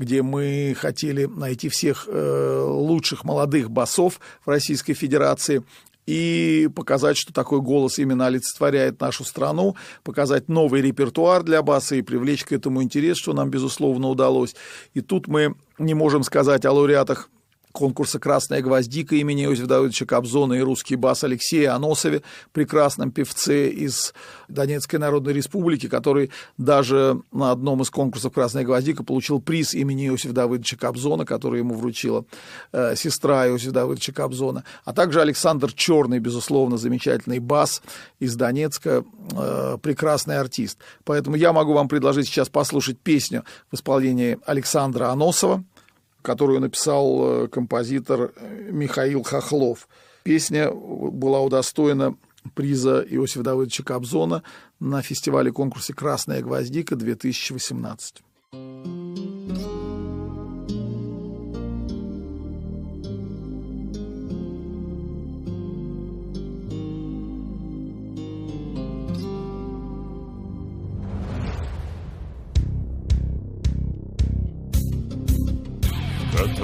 где 0.03 0.21
мы 0.21 0.75
хотели 0.77 1.25
найти 1.25 1.69
всех 1.69 2.07
э, 2.07 2.65
лучших 2.67 3.23
молодых 3.23 3.71
басов 3.71 4.19
в 4.45 4.49
Российской 4.49 4.93
Федерации 4.93 5.63
и 6.05 6.69
показать, 6.75 7.15
что 7.15 7.31
такой 7.31 7.61
голос 7.61 7.97
именно 7.97 8.27
олицетворяет 8.27 8.99
нашу 8.99 9.23
страну, 9.23 9.75
показать 10.03 10.49
новый 10.49 10.81
репертуар 10.81 11.43
для 11.43 11.61
баса 11.61 11.95
и 11.95 12.01
привлечь 12.01 12.43
к 12.43 12.51
этому 12.51 12.83
интерес, 12.83 13.17
что 13.17 13.31
нам, 13.31 13.49
безусловно, 13.49 14.09
удалось. 14.09 14.55
И 14.93 14.99
тут 14.99 15.27
мы 15.27 15.55
не 15.79 15.93
можем 15.93 16.23
сказать 16.23 16.65
о 16.65 16.73
лауреатах 16.73 17.29
конкурса 17.73 18.19
«Красная 18.19 18.61
гвоздика» 18.61 19.15
имени 19.15 19.43
Иосифа 19.43 19.67
Давыдовича 19.67 20.05
Кобзона 20.05 20.53
и 20.53 20.61
русский 20.61 20.95
бас 20.95 21.23
Алексея 21.23 21.73
Аносове, 21.73 22.21
прекрасном 22.53 23.11
певце 23.11 23.67
из 23.69 24.13
Донецкой 24.47 24.99
Народной 24.99 25.33
Республики, 25.33 25.89
который 25.89 26.29
даже 26.57 27.19
на 27.31 27.51
одном 27.51 27.81
из 27.81 27.89
конкурсов 27.89 28.31
«Красная 28.31 28.63
гвоздика» 28.63 29.03
получил 29.03 29.41
приз 29.41 29.73
имени 29.73 30.07
Иосифа 30.07 30.33
Давыдовича 30.33 30.77
Кобзона, 30.77 31.25
который 31.25 31.59
ему 31.59 31.73
вручила 31.73 32.25
э, 32.71 32.95
сестра 32.95 33.47
Иосифа 33.47 33.71
Давыдовича 33.71 34.13
Кобзона, 34.13 34.63
а 34.85 34.93
также 34.93 35.19
Александр 35.19 35.73
Черный, 35.73 36.19
безусловно, 36.19 36.77
замечательный 36.77 37.39
бас 37.39 37.81
из 38.19 38.35
Донецка, 38.35 39.03
э, 39.31 39.77
прекрасный 39.81 40.37
артист. 40.37 40.77
Поэтому 41.03 41.35
я 41.35 41.51
могу 41.51 41.73
вам 41.73 41.87
предложить 41.87 42.27
сейчас 42.27 42.49
послушать 42.49 42.99
песню 42.99 43.43
в 43.71 43.75
исполнении 43.75 44.37
Александра 44.45 45.07
Аносова, 45.07 45.63
которую 46.23 46.61
написал 46.61 47.43
э, 47.43 47.47
композитор 47.49 48.33
э, 48.35 48.69
Михаил 48.71 49.21
Хохлов. 49.21 49.87
Песня 50.23 50.71
была 50.71 51.41
удостоена 51.41 52.15
приза 52.55 53.05
Иосифа 53.07 53.43
Давыдовича 53.43 53.83
Кобзона 53.83 54.41
на 54.79 55.01
фестивале-конкурсе 55.01 55.93
«Красная 55.93 56.41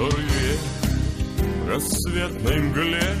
которые 0.00 0.56
в 1.64 1.68
рассветной 1.68 2.60
мгле 2.60 3.14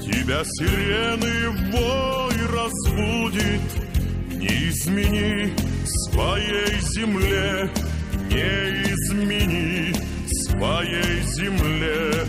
Тебя 0.00 0.42
сирены 0.44 1.50
вой 1.70 2.34
разбудит. 2.52 3.60
Не 4.34 4.68
измени 4.68 5.54
своей 6.10 6.80
земле 6.80 7.70
Не 8.28 8.82
измени 8.90 9.94
своей 10.48 11.22
земле. 11.22 12.26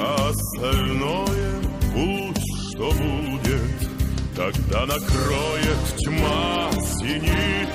А 0.00 0.30
Остальное 0.30 1.60
будь 1.94 2.42
что 2.72 2.90
будет. 2.92 3.62
Когда 4.36 4.86
накроет 4.86 5.78
тьма 5.98 6.70
синит. 6.98 7.68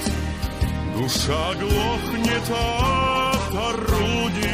Душа 0.96 1.54
глохнет 1.56 2.50
от 2.50 3.56
орудий 3.56 4.53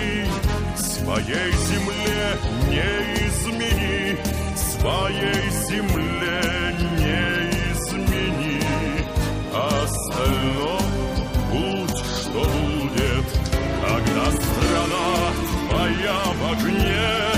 Своей 1.10 1.52
земле 1.54 2.38
не 2.70 3.28
измени 3.28 4.18
Своей 4.56 5.50
земле 5.50 6.76
не 7.00 7.50
измени. 7.72 8.62
Остальное 9.52 10.80
будь 11.52 11.98
что 11.98 12.42
будет 12.42 13.26
Когда 13.82 14.26
страна 14.32 15.10
твоя 15.68 16.20
в 16.36 16.52
огне 16.52 17.29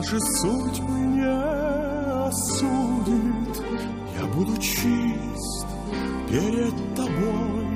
Пусть 0.00 0.12
наши 0.12 0.20
судьбы 0.40 0.92
не 0.92 2.26
осудит. 2.26 3.62
Я 4.18 4.26
буду 4.28 4.56
чист 4.56 5.66
перед 6.26 6.74
тобой, 6.94 7.66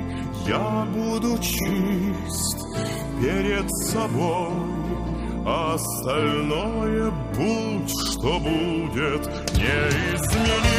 Я 0.47 0.87
буду 0.91 1.37
чист 1.37 2.57
перед 3.21 3.69
собой. 3.71 4.49
Остальное 5.45 7.11
будь 7.35 7.91
что 7.91 8.39
будет, 8.39 9.27
не 9.53 10.15
измени 10.15 10.74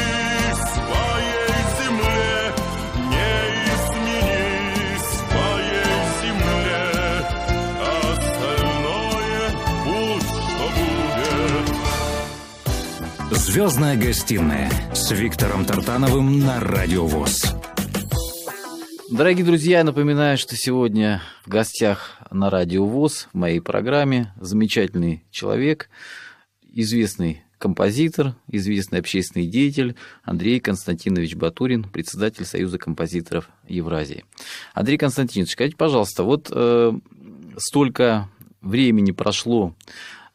Звездная 13.56 13.96
гостиная 13.96 14.70
с 14.92 15.10
Виктором 15.12 15.64
Тартановым 15.64 16.40
на 16.40 16.60
Радиовоз. 16.60 17.54
Дорогие 19.10 19.46
друзья, 19.46 19.78
я 19.78 19.84
напоминаю, 19.84 20.36
что 20.36 20.54
сегодня 20.56 21.22
в 21.46 21.48
гостях 21.48 22.18
на 22.30 22.50
Радио 22.50 22.84
ВОЗ 22.84 23.28
в 23.32 23.34
моей 23.38 23.60
программе 23.60 24.30
замечательный 24.38 25.24
человек, 25.30 25.88
известный 26.70 27.44
композитор, 27.56 28.34
известный 28.46 28.98
общественный 28.98 29.46
деятель 29.46 29.96
Андрей 30.22 30.60
Константинович 30.60 31.34
Батурин, 31.36 31.84
председатель 31.84 32.44
Союза 32.44 32.76
композиторов 32.76 33.48
Евразии. 33.66 34.26
Андрей 34.74 34.98
Константинович, 34.98 35.52
скажите, 35.52 35.78
пожалуйста, 35.78 36.24
вот 36.24 36.50
э, 36.52 36.92
столько 37.56 38.28
времени 38.60 39.12
прошло 39.12 39.74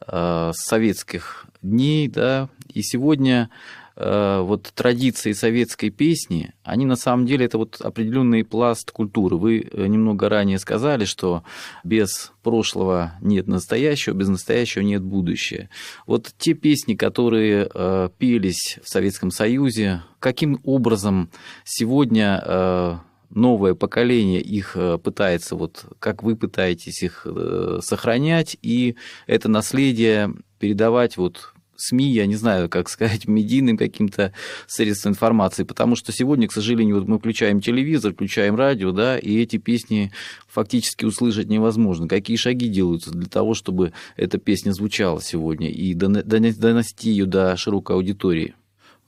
э, 0.07 0.51
с 0.55 0.65
советских 0.65 1.45
дней, 1.61 2.07
да, 2.07 2.49
и 2.73 2.81
сегодня 2.81 3.49
э, 3.95 4.41
вот 4.41 4.71
традиции 4.73 5.33
советской 5.33 5.89
песни, 5.89 6.53
они 6.63 6.85
на 6.85 6.95
самом 6.95 7.25
деле 7.25 7.45
это 7.45 7.57
вот 7.57 7.79
определенный 7.81 8.43
пласт 8.43 8.91
культуры. 8.91 9.37
Вы 9.37 9.59
э, 9.71 9.87
немного 9.87 10.29
ранее 10.29 10.59
сказали, 10.59 11.05
что 11.05 11.43
без 11.83 12.31
прошлого 12.43 13.13
нет 13.21 13.47
настоящего, 13.47 14.13
без 14.13 14.29
настоящего 14.29 14.83
нет 14.83 15.01
будущего. 15.01 15.69
Вот 16.07 16.33
те 16.37 16.53
песни, 16.53 16.95
которые 16.95 17.69
э, 17.73 18.09
пелись 18.17 18.79
в 18.83 18.89
Советском 18.89 19.31
Союзе, 19.31 20.03
каким 20.19 20.59
образом 20.63 21.29
сегодня 21.63 23.01
новое 23.33 23.73
поколение 23.73 24.41
их 24.41 24.73
э, 24.75 24.97
пытается, 24.97 25.55
вот 25.55 25.85
как 25.99 26.23
вы 26.23 26.35
пытаетесь 26.35 27.03
их 27.03 27.25
э, 27.25 27.79
сохранять, 27.81 28.57
и 28.61 28.95
это 29.27 29.49
наследие 29.49 30.33
передавать 30.59 31.17
вот 31.17 31.53
СМИ, 31.81 32.11
я 32.11 32.25
не 32.27 32.35
знаю, 32.35 32.69
как 32.69 32.89
сказать, 32.89 33.27
медийным 33.27 33.77
каким-то 33.77 34.33
средством 34.67 35.13
информации, 35.13 35.63
потому 35.63 35.95
что 35.95 36.11
сегодня, 36.11 36.47
к 36.47 36.53
сожалению, 36.53 36.99
вот 36.99 37.07
мы 37.07 37.17
включаем 37.17 37.59
телевизор, 37.59 38.13
включаем 38.13 38.55
радио, 38.55 38.91
да, 38.91 39.17
и 39.17 39.41
эти 39.41 39.57
песни 39.57 40.11
фактически 40.47 41.05
услышать 41.05 41.47
невозможно. 41.47 42.07
Какие 42.07 42.37
шаги 42.37 42.67
делаются 42.67 43.11
для 43.11 43.27
того, 43.27 43.53
чтобы 43.53 43.93
эта 44.15 44.37
песня 44.37 44.71
звучала 44.71 45.21
сегодня 45.21 45.69
и 45.69 45.93
донести 45.93 47.09
ее 47.09 47.25
до 47.25 47.57
широкой 47.57 47.95
аудитории? 47.95 48.53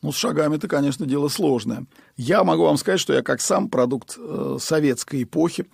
Ну, 0.03 0.11
с 0.11 0.17
шагами 0.17 0.57
это, 0.57 0.67
конечно, 0.67 1.05
дело 1.05 1.29
сложное. 1.29 1.85
Я 2.17 2.43
могу 2.43 2.63
вам 2.63 2.77
сказать, 2.77 2.99
что 2.99 3.13
я 3.13 3.23
как 3.23 3.41
сам 3.41 3.69
продукт 3.69 4.17
э, 4.19 4.57
советской 4.59 5.23
эпохи, 5.23 5.65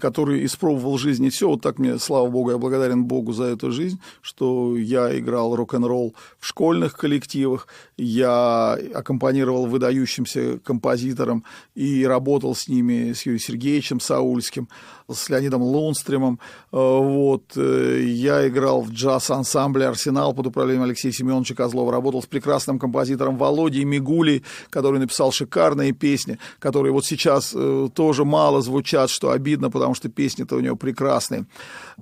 который 0.00 0.44
испробовал 0.44 0.96
в 0.96 1.00
жизни 1.00 1.28
все. 1.28 1.48
Вот 1.48 1.60
так 1.60 1.78
мне, 1.78 1.98
слава 1.98 2.28
богу, 2.28 2.50
я 2.50 2.58
благодарен 2.58 3.04
Богу 3.04 3.32
за 3.32 3.44
эту 3.44 3.70
жизнь, 3.70 4.00
что 4.22 4.76
я 4.76 5.16
играл 5.16 5.54
рок-н-ролл 5.54 6.14
в 6.38 6.46
школьных 6.46 6.96
коллективах, 6.96 7.68
я 7.96 8.78
аккомпанировал 8.94 9.66
выдающимся 9.66 10.58
композиторам 10.64 11.44
и 11.74 12.04
работал 12.04 12.54
с 12.54 12.68
ними, 12.68 13.12
с 13.12 13.22
Юрием 13.22 13.40
Сергеевичем 13.40 14.00
Саульским, 14.00 14.68
с 15.10 15.28
Леонидом 15.30 15.62
Лунстремом. 15.62 16.38
Э, 16.70 16.76
вот. 16.76 17.56
Э, 17.56 18.02
я 18.04 18.46
играл 18.46 18.82
в 18.82 18.92
джаз-ансамбле 18.92 19.86
«Арсенал» 19.86 20.34
под 20.34 20.48
управлением 20.48 20.84
Алексея 20.84 21.12
Семеновича 21.12 21.54
Козлова, 21.54 21.90
работал 21.90 22.22
с 22.22 22.26
прекрасным 22.26 22.78
композитором 22.78 23.36
Володей 23.36 23.84
Мигулей, 23.84 24.44
который 24.70 25.00
написал 25.00 25.32
шикарные 25.32 25.92
песни, 25.92 26.38
которые 26.58 26.92
вот 26.92 27.06
сейчас 27.06 27.52
э, 27.54 27.88
тоже 27.94 28.24
мало 28.24 28.60
звучат, 28.60 29.10
что 29.10 29.30
обидно, 29.30 29.70
потому 29.70 29.94
что 29.94 30.08
песни-то 30.08 30.56
у 30.56 30.60
него 30.60 30.76
прекрасные. 30.76 31.46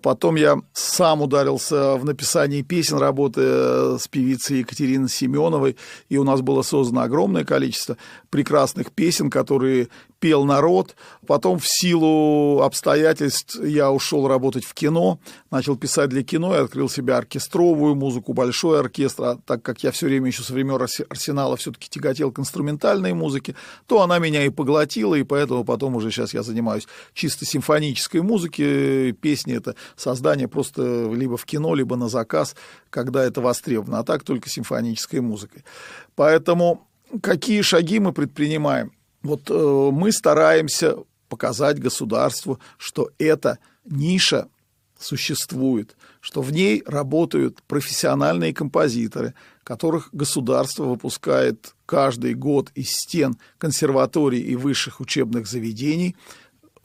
Потом 0.03 0.35
я 0.37 0.57
сам 0.73 1.23
ударился 1.23 1.97
в 1.97 2.05
написании 2.05 2.63
песен, 2.63 2.99
работая 2.99 3.99
с 3.99 4.09
певицей 4.09 4.59
Екатериной 4.59 5.09
Семеновой, 5.09 5.77
и 6.09 6.19
у 6.19 6.25
нас 6.25 6.41
было 6.41 6.63
создано 6.63 7.03
огромное 7.03 7.45
количество 7.45 7.97
прекрасных 8.37 8.93
песен, 8.93 9.31
которые 9.31 9.89
пел 10.19 10.45
народ. 10.45 10.95
Потом 11.27 11.59
в 11.59 11.67
силу 11.67 12.61
обстоятельств 12.61 13.59
я 13.65 13.91
ушел 13.91 14.29
работать 14.29 14.63
в 14.67 14.75
кино, 14.75 15.19
начал 15.51 15.75
писать 15.75 16.11
для 16.11 16.23
кино 16.23 16.55
и 16.55 16.59
открыл 16.59 16.91
себе 16.91 17.15
оркестровую 17.15 17.95
музыку, 17.95 18.35
большой 18.35 18.79
оркестр. 18.79 19.23
А 19.25 19.39
так 19.47 19.63
как 19.63 19.83
я 19.83 19.91
все 19.91 20.05
время 20.05 20.27
еще 20.27 20.43
со 20.43 20.53
времен 20.53 20.79
Арсенала 21.09 21.57
все-таки 21.57 21.89
тяготел 21.89 22.31
к 22.31 22.39
инструментальной 22.39 23.15
музыке, 23.15 23.55
то 23.87 24.03
она 24.03 24.19
меня 24.19 24.45
и 24.45 24.51
поглотила, 24.51 25.15
и 25.15 25.23
поэтому 25.23 25.65
потом 25.65 25.97
уже 25.97 26.11
сейчас 26.11 26.35
я 26.35 26.43
занимаюсь 26.43 26.87
чисто 27.15 27.47
симфонической 27.47 28.21
музыкой. 28.21 29.13
Песни— 29.13 29.55
это 29.57 29.77
создание 29.97 30.47
просто 30.47 31.11
либо 31.11 31.39
в 31.39 31.47
кино, 31.47 31.75
либо 31.75 31.97
на 31.97 32.11
заказ, 32.11 32.55
когда 32.91 33.25
это 33.25 33.41
востребовано, 33.41 34.01
а 34.01 34.05
так 34.05 34.25
только 34.25 34.51
симфонической 34.51 35.21
музыкой. 35.21 35.65
Поэтому 36.17 36.87
какие 37.23 37.63
шаги 37.63 37.99
мы 37.99 38.13
предпринимаем? 38.13 38.93
Вот 39.23 39.51
э, 39.51 39.91
мы 39.93 40.13
стараемся 40.13 40.97
показать 41.29 41.79
государству, 41.79 42.61
что 42.79 43.11
эта 43.19 43.59
ниша 43.85 44.49
существует, 44.99 45.97
что 46.21 46.43
в 46.43 46.53
ней 46.53 46.83
работают 46.87 47.63
профессиональные 47.67 48.55
композиторы, 48.55 49.35
которых 49.63 50.09
государство 50.13 50.85
выпускает 50.85 51.75
каждый 51.87 52.35
год 52.35 52.71
из 52.75 52.91
стен 52.91 53.37
консерваторий 53.59 54.41
и 54.41 54.57
высших 54.57 55.01
учебных 55.01 55.47
заведений 55.47 56.17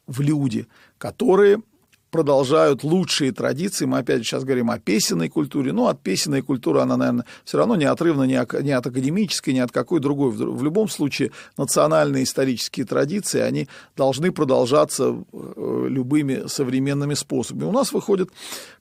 в 0.08 0.22
люди, 0.22 0.68
которые 0.98 1.62
продолжают 2.12 2.84
лучшие 2.84 3.32
традиции. 3.32 3.86
Мы 3.86 4.00
опять 4.00 4.24
сейчас 4.24 4.44
говорим 4.44 4.70
о 4.70 4.78
песенной 4.78 5.30
культуре. 5.30 5.72
Ну, 5.72 5.88
от 5.88 6.02
песенной 6.02 6.42
культуры 6.42 6.82
она, 6.82 6.98
наверное, 6.98 7.26
все 7.46 7.58
равно 7.58 7.76
неотрывна 7.76 8.24
ни, 8.24 8.64
ни 8.64 8.72
от 8.72 8.86
академической, 8.86 9.52
ни 9.52 9.60
от 9.60 9.72
какой 9.72 10.02
другой. 10.02 10.32
В 10.32 10.62
любом 10.62 10.90
случае, 10.90 11.32
национальные 11.58 12.26
исторические 12.26 12.86
традиции, 12.86 13.40
они 13.40 13.68
должны 13.96 14.32
продолжаться 14.32 15.16
э, 15.32 15.86
любыми 15.90 16.48
современными 16.48 17.14
способами. 17.14 17.64
У 17.68 17.72
нас 17.72 17.94
выходят 17.94 18.30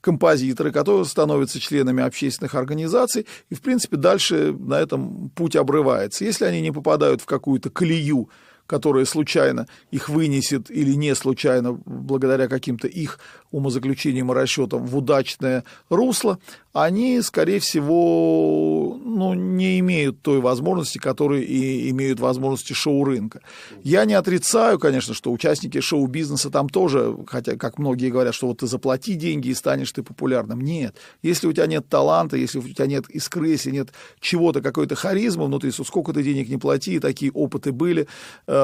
композиторы, 0.01 0.71
которые 0.71 1.05
становятся 1.05 1.59
членами 1.59 2.03
общественных 2.03 2.53
организаций, 2.55 3.25
и, 3.49 3.55
в 3.55 3.61
принципе, 3.61 3.95
дальше 3.95 4.53
на 4.59 4.79
этом 4.79 5.29
путь 5.29 5.55
обрывается. 5.55 6.25
Если 6.25 6.43
они 6.43 6.59
не 6.61 6.71
попадают 6.71 7.21
в 7.21 7.25
какую-то 7.25 7.69
колею, 7.69 8.29
которая 8.71 9.03
случайно 9.03 9.67
их 9.91 10.07
вынесет 10.07 10.71
или 10.71 10.93
не 10.93 11.13
случайно, 11.13 11.73
благодаря 11.73 12.47
каким-то 12.47 12.87
их 12.87 13.19
умозаключениям 13.51 14.31
и 14.31 14.33
расчетам, 14.33 14.85
в 14.85 14.95
удачное 14.95 15.65
русло, 15.89 16.39
они, 16.71 17.21
скорее 17.21 17.59
всего, 17.59 18.97
ну, 19.03 19.33
не 19.33 19.79
имеют 19.79 20.21
той 20.21 20.39
возможности, 20.39 20.99
которую 20.99 21.45
и 21.45 21.89
имеют 21.89 22.21
возможности 22.21 22.71
шоу-рынка. 22.71 23.41
Я 23.83 24.05
не 24.05 24.13
отрицаю, 24.13 24.79
конечно, 24.79 25.13
что 25.13 25.33
участники 25.33 25.81
шоу-бизнеса 25.81 26.49
там 26.49 26.69
тоже, 26.69 27.17
хотя, 27.27 27.57
как 27.57 27.77
многие 27.77 28.09
говорят, 28.09 28.33
что 28.33 28.47
вот 28.47 28.59
ты 28.59 28.67
заплати 28.67 29.15
деньги 29.15 29.49
и 29.49 29.53
станешь 29.53 29.91
ты 29.91 30.01
популярным. 30.01 30.61
Нет. 30.61 30.95
Если 31.21 31.45
у 31.45 31.51
тебя 31.51 31.67
нет 31.67 31.89
таланта, 31.89 32.37
если 32.37 32.59
у 32.59 32.61
тебя 32.61 32.85
нет 32.85 33.09
искры, 33.09 33.49
если 33.49 33.71
нет 33.71 33.89
чего-то, 34.21 34.61
какой-то 34.61 34.95
харизмы 34.95 35.47
внутри, 35.47 35.71
сколько 35.71 36.13
ты 36.13 36.23
денег 36.23 36.47
не 36.47 36.57
плати, 36.57 36.99
такие 36.99 37.33
опыты 37.33 37.73
были, 37.73 38.07
э, 38.47 38.60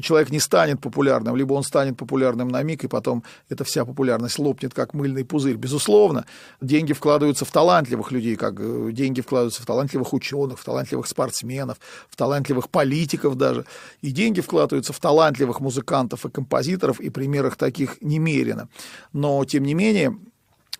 человек 0.00 0.30
не 0.30 0.40
станет 0.40 0.80
популярным, 0.80 1.36
либо 1.36 1.54
он 1.54 1.62
станет 1.62 1.96
популярным 1.96 2.48
на 2.48 2.62
миг, 2.62 2.84
и 2.84 2.88
потом 2.88 3.22
эта 3.48 3.64
вся 3.64 3.84
популярность 3.84 4.38
лопнет, 4.38 4.74
как 4.74 4.94
мыльный 4.94 5.24
пузырь. 5.24 5.56
Безусловно, 5.56 6.24
деньги 6.60 6.92
вкладываются 6.92 7.44
в 7.44 7.50
талантливых 7.50 8.12
людей, 8.12 8.36
как 8.36 8.54
э, 8.58 8.90
деньги 8.92 9.20
вкладываются 9.20 9.62
в 9.62 9.66
талантливых 9.66 10.12
ученых, 10.12 10.58
в 10.58 10.64
талантливых 10.64 11.06
спортсменов, 11.06 11.78
в 12.08 12.16
талантливых 12.16 12.68
политиков 12.68 13.36
даже. 13.36 13.64
И 14.02 14.10
деньги 14.10 14.40
вкладываются 14.40 14.92
в 14.92 14.98
талантливых 14.98 15.60
музыкантов 15.60 16.24
и 16.26 16.30
композиторов, 16.30 17.00
и 17.00 17.10
примерах 17.10 17.56
таких 17.56 18.00
немерено. 18.00 18.68
Но, 19.12 19.44
тем 19.44 19.64
не 19.64 19.74
менее, 19.74 20.16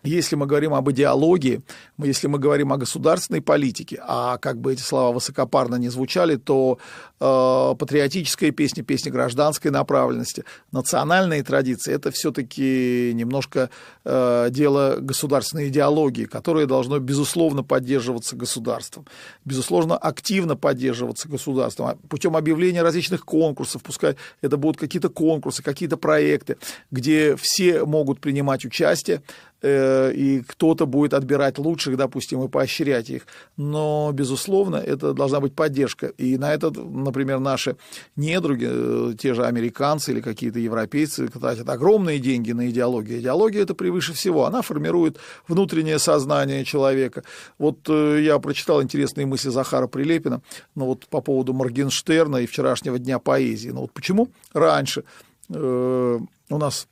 если 0.06 0.36
мы 0.36 0.46
говорим 0.46 0.74
об 0.74 0.90
идеологии, 0.90 1.62
если 1.98 2.28
мы 2.28 2.38
говорим 2.38 2.72
о 2.72 2.76
государственной 2.76 3.40
политике, 3.40 4.00
а 4.06 4.38
как 4.38 4.58
бы 4.58 4.72
эти 4.72 4.82
слова 4.82 5.12
высокопарно 5.12 5.76
не 5.76 5.88
звучали, 5.88 6.36
то 6.36 6.78
э, 7.15 7.15
патриотическая 7.18 8.50
песня, 8.50 8.82
песня 8.82 9.10
гражданской 9.10 9.70
направленности, 9.70 10.44
национальные 10.72 11.42
традиции– 11.42 11.92
это 11.94 12.10
все-таки 12.10 13.12
немножко 13.14 13.70
э, 14.04 14.48
дело 14.50 14.96
государственной 15.00 15.68
идеологии, 15.68 16.24
которое 16.24 16.66
должно, 16.66 16.98
безусловно, 16.98 17.62
поддерживаться 17.62 18.36
государством, 18.36 19.06
безусловно, 19.44 19.96
активно 19.96 20.56
поддерживаться 20.56 21.28
государством 21.28 21.86
а 21.86 21.96
путем 22.08 22.36
объявления 22.36 22.82
различных 22.82 23.24
конкурсов, 23.24 23.82
пускай 23.82 24.16
это 24.42 24.56
будут 24.56 24.78
какие-то 24.78 25.08
конкурсы, 25.08 25.62
какие-то 25.62 25.96
проекты, 25.96 26.56
где 26.90 27.36
все 27.36 27.84
могут 27.84 28.20
принимать 28.20 28.64
участие, 28.64 29.22
Э, 29.62 30.12
и 30.12 30.42
кто-то 30.42 30.86
будет 30.86 31.14
отбирать 31.14 31.58
лучших, 31.58 31.96
допустим, 31.96 32.42
и 32.44 32.48
поощрять 32.48 33.08
их. 33.08 33.26
Но, 33.56 34.10
безусловно, 34.12 34.76
это 34.76 35.14
должна 35.14 35.40
быть 35.40 35.54
поддержка. 35.54 36.08
И 36.18 36.36
на 36.36 36.52
это, 36.52 36.70
например, 37.06 37.38
наши 37.38 37.76
недруги, 38.16 38.68
э, 38.70 39.14
те 39.18 39.34
же 39.34 39.46
американцы 39.46 40.12
или 40.12 40.20
какие-то 40.20 40.58
европейцы, 40.58 41.28
тратят 41.28 41.68
огромные 41.68 42.18
деньги 42.18 42.52
на 42.52 42.68
идеологию. 42.68 43.20
Идеология 43.20 43.62
это 43.62 43.74
превыше 43.74 44.12
всего. 44.12 44.44
Она 44.44 44.62
формирует 44.62 45.18
внутреннее 45.48 45.98
сознание 45.98 46.64
человека. 46.64 47.22
Вот 47.58 47.88
э, 47.88 48.20
я 48.22 48.38
прочитал 48.38 48.82
интересные 48.82 49.26
мысли 49.26 49.48
Захара 49.50 49.86
Прилепина 49.86 50.42
ну, 50.74 50.86
вот 50.86 51.06
по 51.06 51.20
поводу 51.20 51.54
Моргенштерна 51.54 52.38
и 52.38 52.46
вчерашнего 52.46 52.98
дня 52.98 53.18
поэзии. 53.18 53.70
Ну 53.70 53.80
вот 53.80 53.92
почему 53.92 54.28
раньше 54.52 55.04
э, 55.48 56.18
у 56.50 56.58
нас 56.58 56.86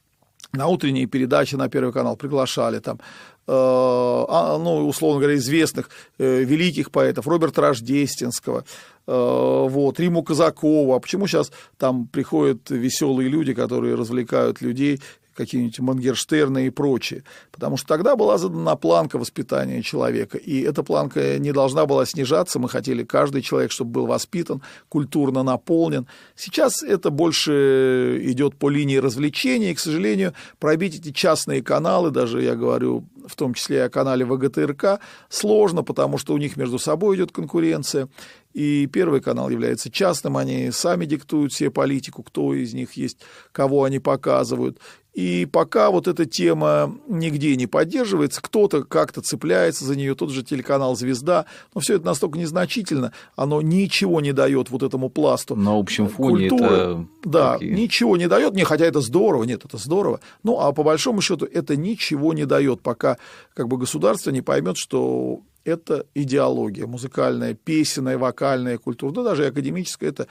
на 0.52 0.66
утренние 0.68 1.06
передачи 1.06 1.56
на 1.56 1.68
Первый 1.68 1.92
канал 1.92 2.16
приглашали 2.16 2.78
там, 2.78 3.00
ну, 3.46 4.86
условно 4.88 5.20
говоря, 5.20 5.36
известных 5.36 5.90
э, 6.18 6.44
великих 6.44 6.90
поэтов, 6.90 7.26
Роберта 7.26 7.60
Рождественского, 7.60 8.64
э, 9.06 9.66
вот, 9.68 10.00
Риму 10.00 10.22
Казакову. 10.22 10.94
А 10.94 11.00
почему 11.00 11.26
сейчас 11.26 11.52
там 11.76 12.06
приходят 12.06 12.70
веселые 12.70 13.28
люди, 13.28 13.52
которые 13.52 13.96
развлекают 13.96 14.60
людей 14.62 15.00
какие-нибудь 15.34 15.78
Мангерштерны 15.80 16.66
и 16.66 16.70
прочие. 16.70 17.24
Потому 17.50 17.76
что 17.76 17.86
тогда 17.88 18.16
была 18.16 18.38
задана 18.38 18.76
планка 18.76 19.18
воспитания 19.18 19.82
человека, 19.82 20.38
и 20.38 20.60
эта 20.60 20.82
планка 20.82 21.38
не 21.38 21.52
должна 21.52 21.86
была 21.86 22.06
снижаться. 22.06 22.58
Мы 22.58 22.68
хотели 22.68 23.04
каждый 23.04 23.42
человек, 23.42 23.72
чтобы 23.72 23.90
был 23.90 24.06
воспитан, 24.06 24.62
культурно 24.88 25.42
наполнен. 25.42 26.06
Сейчас 26.36 26.82
это 26.82 27.10
больше 27.10 28.20
идет 28.22 28.56
по 28.56 28.68
линии 28.68 28.96
развлечений, 28.96 29.70
и, 29.70 29.74
к 29.74 29.80
сожалению, 29.80 30.34
пробить 30.58 30.96
эти 30.96 31.12
частные 31.12 31.62
каналы, 31.62 32.10
даже, 32.10 32.42
я 32.42 32.54
говорю, 32.54 33.04
в 33.26 33.36
том 33.36 33.54
числе 33.54 33.76
и 33.76 33.80
о 33.80 33.88
канале 33.88 34.24
ВГТРК, 34.24 35.00
сложно, 35.28 35.82
потому 35.82 36.18
что 36.18 36.34
у 36.34 36.38
них 36.38 36.56
между 36.56 36.78
собой 36.78 37.16
идет 37.16 37.32
конкуренция. 37.32 38.08
И 38.52 38.86
Первый 38.86 39.20
канал 39.20 39.50
является 39.50 39.90
частным, 39.90 40.36
они 40.36 40.70
сами 40.70 41.06
диктуют 41.06 41.52
себе 41.52 41.70
политику, 41.70 42.22
кто 42.22 42.54
из 42.54 42.72
них 42.72 42.92
есть, 42.92 43.18
кого 43.50 43.82
они 43.82 43.98
показывают. 43.98 44.78
И 45.14 45.46
пока 45.46 45.90
вот 45.90 46.08
эта 46.08 46.26
тема 46.26 46.96
нигде 47.06 47.54
не 47.54 47.68
поддерживается, 47.68 48.42
кто-то 48.42 48.82
как-то 48.82 49.22
цепляется 49.22 49.84
за 49.84 49.94
нее, 49.94 50.16
тот 50.16 50.30
же 50.30 50.42
телеканал 50.42 50.96
«Звезда», 50.96 51.46
но 51.72 51.80
все 51.80 51.94
это 51.94 52.04
настолько 52.04 52.36
незначительно, 52.36 53.12
оно 53.36 53.62
ничего 53.62 54.20
не 54.20 54.32
дает 54.32 54.70
вот 54.70 54.82
этому 54.82 55.08
пласту. 55.10 55.54
На 55.54 55.78
общем 55.78 56.08
фоне 56.08 56.48
культуры. 56.48 56.74
это... 56.74 57.06
Да, 57.22 57.52
такие- 57.54 57.74
ничего 57.74 58.16
не 58.16 58.26
дает, 58.26 58.54
не, 58.54 58.64
хотя 58.64 58.86
это 58.86 59.00
здорово, 59.00 59.44
нет, 59.44 59.64
это 59.64 59.76
здорово, 59.76 60.20
ну, 60.42 60.58
а 60.58 60.72
по 60.72 60.82
большому 60.82 61.20
счету 61.20 61.46
это 61.46 61.76
ничего 61.76 62.32
не 62.34 62.44
дает, 62.44 62.80
пока 62.80 63.18
как 63.54 63.68
бы 63.68 63.76
государство 63.78 64.30
не 64.30 64.42
поймет, 64.42 64.76
что 64.76 65.42
это 65.64 66.06
идеология, 66.14 66.86
музыкальная, 66.86 67.54
песенная, 67.54 68.18
вокальная 68.18 68.78
культура, 68.78 69.12
да 69.12 69.22
даже 69.22 69.46
академическая, 69.46 70.10
это 70.10 70.28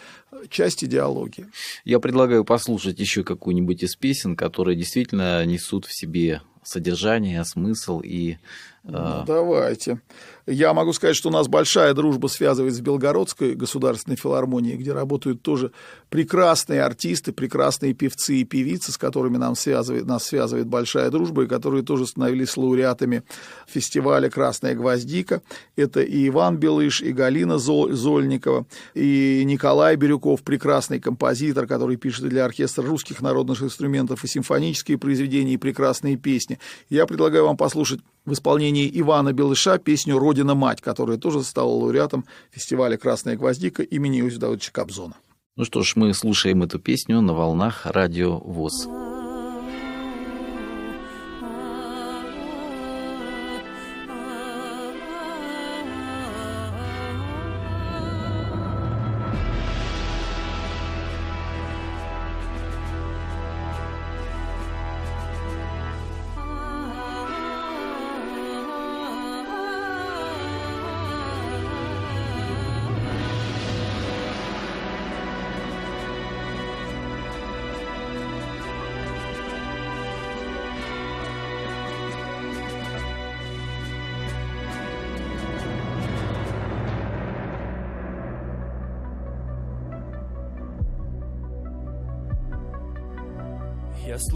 часть 0.50 0.84
идеологии. 0.84 1.48
Я 1.86 2.00
предлагаю 2.00 2.46
послушать 2.46 3.00
еще 3.00 3.24
какую-нибудь 3.24 3.84
из 3.84 3.96
песен, 3.96 4.36
которые 4.36 4.78
действительно 4.78 5.46
несут 5.46 5.86
в 5.86 5.94
себе 5.94 6.42
содержание, 6.64 7.44
смысл 7.44 8.00
и... 8.00 8.38
э, 8.84 8.92
Ну, 8.92 9.24
давайте. 9.26 10.02
Я 10.46 10.74
могу 10.74 10.92
сказать, 10.92 11.16
что 11.16 11.30
у 11.30 11.32
нас 11.32 11.48
большая 11.48 11.94
дружба 11.94 12.28
связывает 12.28 12.74
с 12.74 12.82
Белгородской 12.82 13.56
государственной 13.56 14.18
филармонией, 14.18 14.76
где 14.76 14.92
работают 14.92 15.42
тоже 15.42 15.72
прекрасные 16.10 16.84
артисты, 16.84 17.32
прекрасные 17.32 17.94
певцы 17.94 18.36
и 18.36 18.44
певицы, 18.44 18.92
с 18.92 18.98
которыми 18.98 19.38
нам 19.38 19.56
связывает, 19.56 20.06
нас 20.06 20.26
связывает 20.26 20.68
большая 20.68 21.10
дружба, 21.12 21.44
и 21.44 21.48
которые 21.48 21.84
тоже 21.84 22.06
становились 22.06 22.58
лауреатами 22.58 23.24
фестиваля 23.68 24.30
«Красная 24.30 24.76
гвоздика». 24.76 25.42
Это 25.78 26.02
и 26.02 26.28
Иван 26.28 26.58
Белыш, 26.58 27.02
и 27.02 27.14
Галина 27.14 27.58
Зо- 27.58 27.94
Зольникова, 27.94 28.66
и 28.94 29.44
Николай 29.46 29.96
Бирюков, 29.96 30.44
прекрасный 30.44 31.00
композитор, 31.00 31.68
который 31.68 31.96
пишет 31.96 32.28
для 32.28 32.44
оркестра 32.44 32.84
русских 32.84 33.22
народных 33.22 33.62
инструментов, 33.64 34.26
и 34.26 34.28
симфонические 34.28 34.98
произведения, 34.98 35.54
и 35.54 35.58
прекрасные 35.58 36.18
песни. 36.18 36.60
Я 36.90 37.06
предлагаю 37.06 37.46
вам 37.46 37.56
послушать 37.56 38.02
в 38.26 38.34
исполнении 38.34 38.90
Ивана 38.94 39.34
Белыша 39.34 39.78
песню 39.78 40.18
«Родина-мать», 40.18 40.82
которая 40.82 41.18
тоже 41.18 41.44
стала 41.44 41.70
лауреатом 41.70 42.26
фестиваля 42.52 42.98
«Красная 42.98 43.36
гвоздика» 43.36 43.84
имени 43.84 44.22
Иосифа 44.22 44.42
Давыдовича 44.42 44.72
Кобзона. 44.72 45.16
Ну 45.56 45.66
что 45.66 45.84
ж, 45.84 45.94
мы 45.96 46.14
слушаем 46.14 46.64
эту 46.64 46.80
песню 46.80 47.22
на 47.22 47.34
волнах 47.34 47.86
радио 47.86 48.40
ВОЗ. 48.40 48.88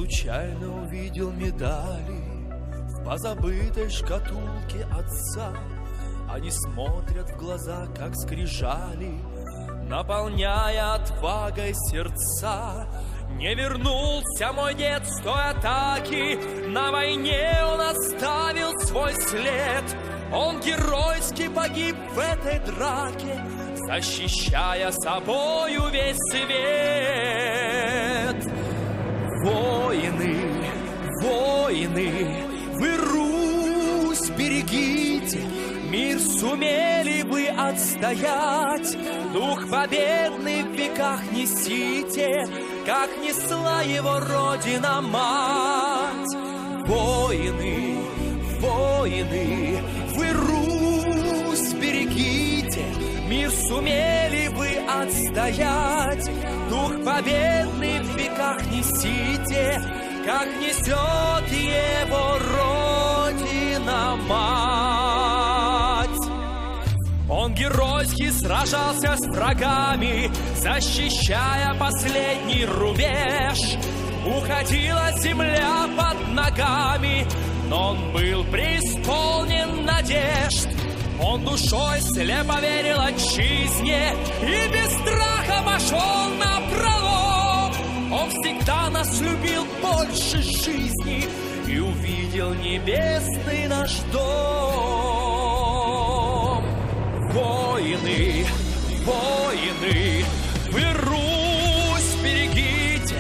Случайно 0.08 0.84
увидел 0.84 1.32
медали 1.32 2.22
В 2.88 3.04
позабытой 3.04 3.90
шкатулке 3.90 4.86
отца. 4.92 5.54
Они 6.30 6.50
смотрят 6.50 7.30
в 7.30 7.38
глаза, 7.38 7.88
как 7.98 8.16
скрижали 8.16 9.12
Наполняя 9.90 10.96
отвагой 10.96 11.74
сердца. 11.74 12.88
Не 13.32 13.54
вернулся 13.56 14.54
мой 14.54 14.74
дед 14.76 15.06
с 15.06 15.22
той 15.22 15.50
атаки 15.50 16.68
На 16.68 16.92
войне 16.92 17.52
он 17.74 17.82
оставил 17.82 18.80
свой 18.80 19.14
след. 19.14 19.84
Он 20.34 20.60
геройски 20.62 21.50
погиб 21.50 21.96
в 22.14 22.20
этой 22.20 22.60
драке 22.60 23.42
Защищая 23.76 24.92
собою 24.92 25.90
весь 25.92 26.18
свет 26.32 27.27
Воины, 29.44 30.36
воины, 31.22 32.12
вы 32.80 32.98
Русь 32.98 34.30
берегите, 34.32 35.42
Мир 35.92 36.20
сумели 36.20 37.22
вы 37.22 37.48
отстоять, 37.48 38.98
Дух 39.34 39.70
победный 39.70 40.64
в 40.64 40.72
веках 40.72 41.22
несите, 41.32 42.48
Как 42.86 43.10
несла 43.18 43.84
его 43.84 44.20
Родина-мать. 44.20 45.16
Воины, 46.88 47.98
воины, 48.60 49.84
вы 50.16 50.32
Русь 50.34 51.74
берегите, 51.74 52.86
Мир 53.30 53.52
сумели 53.52 54.48
вы 54.48 54.67
отстоять, 55.02 56.30
Дух 56.70 57.04
победный 57.04 58.00
в 58.02 58.18
веках 58.18 58.62
несите, 58.68 59.82
Как 60.26 60.48
несет 60.60 61.48
его 61.52 62.38
Родина-мать. 63.34 64.28
Он 67.30 67.54
геройски 67.54 68.30
сражался 68.32 69.16
с 69.18 69.28
врагами, 69.28 70.32
защищая 70.56 71.74
последний 71.76 72.66
рубеж. 72.66 73.78
Уходила 74.26 75.12
земля 75.20 75.88
под 75.98 76.34
ногами, 76.34 77.26
но 77.70 77.92
он 77.92 78.12
был 78.12 78.44
преисполнен 78.46 79.86
надежд. 79.86 80.77
Он 81.20 81.44
душой 81.44 82.00
слепо 82.02 82.60
верил 82.62 83.00
отчизне 83.02 84.14
и 84.42 84.68
без 84.72 84.92
страха 84.92 85.64
пошел 85.66 86.30
на 86.38 86.62
пролом. 86.70 87.74
Он 88.14 88.30
всегда 88.30 88.90
нас 88.92 89.20
любил 89.20 89.66
больше 89.82 90.42
жизни 90.44 91.28
и 91.68 91.80
увидел 91.80 92.54
небесный 92.54 93.68
наш 93.68 93.98
дом. 94.14 94.28
Воины, 97.32 98.46
воины, 99.04 100.26
вы 100.70 100.82
Русь 101.02 102.16
берегите, 102.24 103.16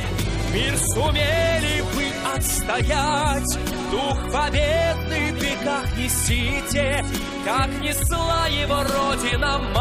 мир 0.53 0.77
сумели 0.77 1.81
вы 1.93 2.05
отстоять, 2.35 3.57
дух 3.91 4.17
победный 4.31 5.31
веках 5.67 5.97
несите, 5.97 7.03
как 7.45 7.67
несла 7.81 8.47
его 8.47 8.83
Родина-мать. 8.83 9.75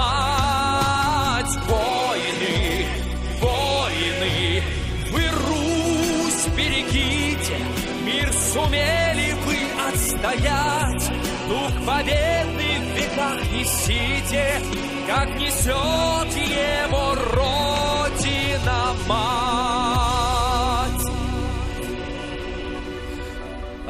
Воины, 1.68 2.86
воины, 3.40 4.62
вы 5.12 5.22
Русь 5.46 6.46
берегите, 6.56 7.56
мир 8.04 8.32
сумели 8.32 9.34
вы 9.44 9.56
отстоять, 9.88 11.06
дух 11.48 11.74
победный 11.86 12.78
в 12.80 12.84
веках 12.96 13.40
несите, 13.52 14.44
как 15.06 15.28
несет 15.36 16.30
его 16.36 17.14
Родина-мать. 18.14 19.55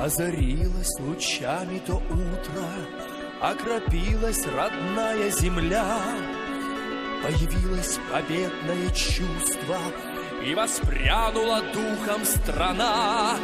Озарилось 0.07 1.01
лучами 1.01 1.83
то 1.85 1.97
утро, 1.97 2.65
окропилась 3.41 4.47
родная 4.47 5.29
земля, 5.33 6.01
появилось 7.25 7.99
победное 8.13 8.89
чувство, 8.91 9.77
и 10.45 10.55
воспрянула 10.55 11.61
духом 11.75 12.25
страна, 12.25 13.35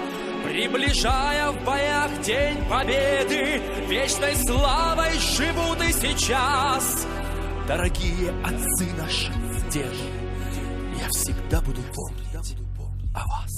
приближая 0.45 1.51
в 1.51 1.65
боях 1.65 2.21
день 2.21 2.65
победы, 2.71 3.61
вечной 3.89 4.37
славой 4.37 5.19
живут 5.19 5.83
и 5.83 5.93
сейчас. 5.93 7.09
Дорогие 7.67 8.31
отцы 8.45 8.87
наши, 8.97 9.33
деды, 9.69 9.89
я 10.97 11.09
всегда 11.09 11.61
буду 11.61 11.81
помнить. 11.93 12.57
О 13.17 13.27
вас. 13.27 13.52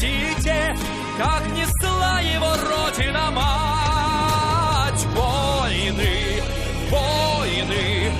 Несите 0.00 0.76
Как 1.18 1.46
несла 1.52 2.20
его 2.20 2.52
Родина 2.56 3.30
мать! 3.30 5.04
Войны, 5.14 6.42
войны, 6.90 8.12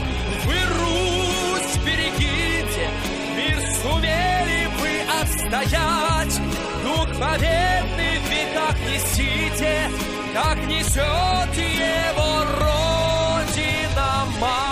вы 0.44 0.58
Русь 0.78 1.76
берегите 1.84 2.88
Мир 3.36 3.58
сумели 3.82 4.68
бы 4.78 4.90
отстоять. 5.20 6.40
Дух 6.84 7.08
победный 7.18 8.18
в 8.18 8.30
веках 8.30 8.76
несите 8.88 9.90
Как 10.34 10.58
несет 10.66 11.56
его 11.56 12.44
Родина 12.60 14.26
мать 14.40 14.69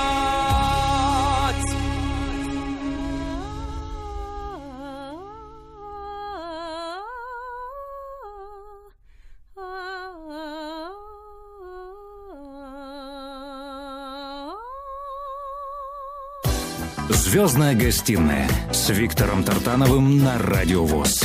Звездная 17.31 17.75
гостиная 17.75 18.49
с 18.73 18.89
Виктором 18.89 19.45
Тартановым 19.45 20.17
на 20.17 20.39
Радио 20.39 20.87
ВОЗ. 20.87 21.25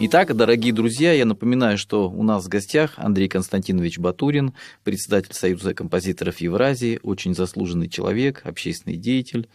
Итак, 0.00 0.36
дорогие 0.36 0.74
друзья, 0.74 1.14
я 1.14 1.24
напоминаю, 1.24 1.78
что 1.78 2.10
у 2.10 2.22
нас 2.22 2.44
в 2.44 2.48
гостях 2.48 2.92
Андрей 2.98 3.30
Константинович 3.30 3.98
Батурин, 3.98 4.52
председатель 4.84 5.32
Союза 5.32 5.72
композиторов 5.72 6.42
Евразии, 6.42 7.00
очень 7.02 7.34
заслуженный 7.34 7.88
человек, 7.88 8.42
общественный 8.44 8.98
деятель. 8.98 9.48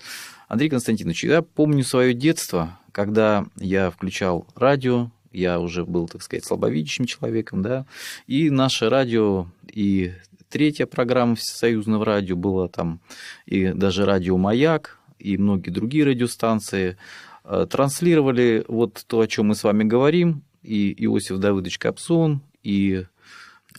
Андрей 0.47 0.69
Константинович, 0.69 1.25
я 1.25 1.43
помню 1.43 1.83
свое 1.83 2.15
детство, 2.15 2.79
когда 2.91 3.45
я 3.57 3.91
включал 3.91 4.47
радио, 4.55 5.11
я 5.31 5.59
уже 5.59 5.85
был, 5.85 6.07
так 6.07 6.23
сказать, 6.23 6.45
слабовидящим 6.45 7.05
человеком, 7.05 7.61
да, 7.61 7.85
и 8.25 8.49
наше 8.49 8.89
радио, 8.89 9.45
и 9.71 10.13
третья 10.53 10.85
программа 10.85 11.33
Всесоюзного 11.33 12.05
радио 12.05 12.35
была 12.35 12.67
там, 12.67 12.99
и 13.47 13.69
даже 13.69 14.05
радио 14.05 14.37
«Маяк», 14.37 14.99
и 15.17 15.35
многие 15.35 15.71
другие 15.71 16.05
радиостанции 16.05 16.95
э, 17.43 17.65
транслировали 17.67 18.63
вот 18.67 19.03
то, 19.07 19.21
о 19.21 19.27
чем 19.27 19.47
мы 19.47 19.55
с 19.55 19.63
вами 19.63 19.83
говорим, 19.83 20.43
и 20.61 20.93
Иосиф 21.05 21.39
Давыдович 21.39 21.79
Капсон, 21.79 22.43
и 22.61 23.05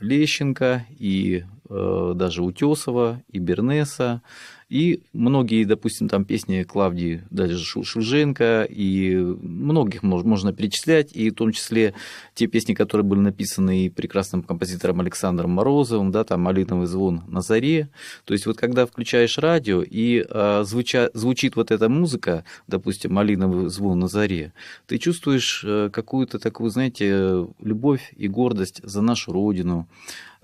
Лещенко, 0.01 0.85
и 0.99 1.45
э, 1.71 2.13
даже 2.17 2.43
Утесова, 2.43 3.23
и 3.31 3.39
Бернеса, 3.39 4.23
и 4.69 5.03
многие, 5.13 5.65
допустим, 5.65 6.09
там 6.09 6.25
песни 6.25 6.63
Клавдии, 6.63 7.23
даже 7.31 7.59
Шу- 7.59 7.85
Шульженко, 7.85 8.67
и 8.69 9.15
многих 9.17 10.03
мож- 10.03 10.25
можно 10.25 10.53
перечислять, 10.53 11.15
и 11.15 11.31
в 11.31 11.35
том 11.35 11.53
числе 11.53 11.95
те 12.35 12.47
песни, 12.47 12.75
которые 12.75 13.05
были 13.05 13.21
написаны 13.21 13.87
и 13.87 13.91
прекрасным 13.91 14.43
композитором 14.43 15.01
Александром 15.01 15.51
Морозовым, 15.51 16.11
да, 16.11 16.25
там 16.25 16.41
«Малиновый 16.41 16.87
звон 16.87 17.23
на 17.29 17.41
заре». 17.41 17.89
То 18.25 18.35
есть 18.35 18.47
вот 18.47 18.57
когда 18.57 18.87
включаешь 18.87 19.39
радио, 19.39 19.83
и 19.83 20.25
э, 20.29 20.65
звуча- 20.65 21.11
звучит 21.15 21.57
вот 21.57 21.71
эта 21.71 21.89
музыка, 21.89 22.45
допустим, 22.67 23.13
«Малиновый 23.15 23.69
звон 23.69 23.99
на 23.99 24.09
заре», 24.09 24.53
ты 24.87 24.99
чувствуешь 24.99 25.63
э, 25.67 25.91
какую-то 25.93 26.39
такую, 26.39 26.71
знаете, 26.71 27.47
любовь 27.61 28.13
и 28.17 28.29
гордость 28.29 28.81
за 28.83 29.03
нашу 29.03 29.33
Родину, 29.33 29.87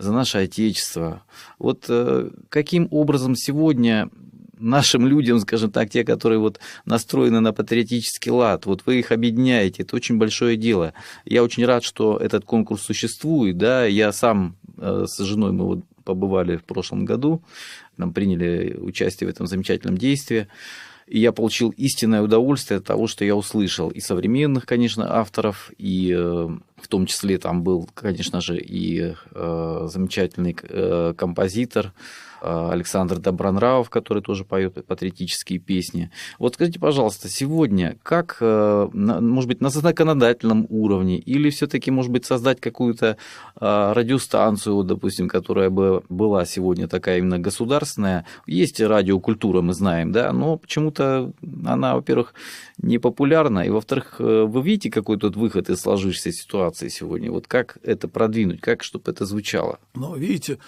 за 0.01 0.13
наше 0.13 0.39
Отечество. 0.39 1.23
Вот 1.59 1.87
э, 1.89 2.31
каким 2.49 2.89
образом 2.91 3.37
сегодня 3.37 4.11
нашим 4.59 5.07
людям, 5.07 5.41
скажем 5.41 5.71
так, 5.71 5.91
те, 5.91 6.05
которые 6.05 6.39
вот 6.39 6.61
настроены 6.85 7.41
на 7.41 7.53
патриотический 7.53 8.31
лад, 8.31 8.67
вот 8.67 8.83
вы 8.87 8.99
их 8.99 9.13
объединяете, 9.13 9.83
это 9.83 9.97
очень 9.97 10.19
большое 10.19 10.57
дело. 10.57 10.93
Я 11.25 11.43
очень 11.43 11.65
рад, 11.65 11.83
что 11.83 12.17
этот 12.17 12.45
конкурс 12.45 12.83
существует, 12.83 13.57
да, 13.57 13.87
я 13.87 14.13
сам 14.13 14.57
э, 14.77 15.05
с 15.07 15.19
женой 15.19 15.53
мы 15.53 15.65
вот 15.65 15.81
побывали 16.05 16.57
в 16.57 16.65
прошлом 16.65 17.05
году, 17.05 17.43
нам 17.97 18.13
приняли 18.13 18.77
участие 18.79 19.29
в 19.29 19.31
этом 19.31 19.47
замечательном 19.47 19.97
действии, 19.97 20.49
и 21.11 21.19
я 21.19 21.33
получил 21.33 21.71
истинное 21.71 22.23
удовольствие 22.23 22.79
от 22.79 22.85
того, 22.85 23.09
что 23.09 23.25
я 23.25 23.35
услышал 23.35 23.91
и 23.91 23.99
современных, 23.99 24.65
конечно, 24.65 25.19
авторов, 25.19 25.73
и 25.77 26.15
э, 26.17 26.49
в 26.77 26.89
том 26.89 27.07
числе 27.07 27.37
там 27.39 27.65
был, 27.65 27.89
конечно 27.95 28.41
же, 28.41 28.59
и 28.61 29.15
э, 29.33 29.89
замечательный 29.91 30.57
э, 30.63 31.13
композитор 31.17 31.93
Александр 32.43 33.19
Добронравов, 33.19 33.91
который 33.91 34.23
тоже 34.23 34.45
поет 34.45 34.85
патриотические 34.87 35.59
песни. 35.59 36.11
Вот 36.39 36.55
скажите, 36.55 36.79
пожалуйста, 36.79 37.29
сегодня 37.29 37.97
как, 38.03 38.39
э, 38.41 38.89
может 38.93 39.49
быть, 39.49 39.61
на 39.61 39.71
законодательном 39.71 40.67
уровне 40.69 41.19
или 41.19 41.51
все-таки, 41.51 41.91
может 41.91 42.11
быть, 42.11 42.25
создать 42.25 42.61
какую-то 42.61 43.17
э, 43.61 43.93
радиостанцию, 43.93 44.83
допустим, 44.85 45.29
которая 45.29 45.71
бы 45.71 46.03
была 46.09 46.45
сегодня 46.45 46.89
такая 46.89 47.19
именно 47.19 47.39
государственная? 47.39 48.25
Есть 48.47 48.81
радиокультура, 48.81 49.61
мы 49.61 49.73
знаем, 49.73 50.13
да, 50.13 50.33
но 50.33 50.57
почему-то 50.57 51.33
она, 51.65 51.95
во-первых, 51.95 52.35
не 52.79 52.99
популярна, 52.99 53.61
и, 53.61 53.71
во-вторых, 53.71 54.17
э, 54.19 54.45
вы 54.47 54.63
видите 54.63 54.91
какой-то 54.91 55.29
вот 55.29 55.37
выход 55.37 55.71
из 55.71 55.81
сложившейся 55.81 56.33
ситуации 56.33 56.89
сегодня? 56.89 57.31
Вот 57.31 57.47
как 57.47 57.79
это 57.83 58.09
продвинуть, 58.09 58.61
как, 58.61 58.83
чтобы 58.83 59.11
это 59.11 59.27
звучало? 59.27 59.79
Но 59.95 60.17
видите, 60.17 60.59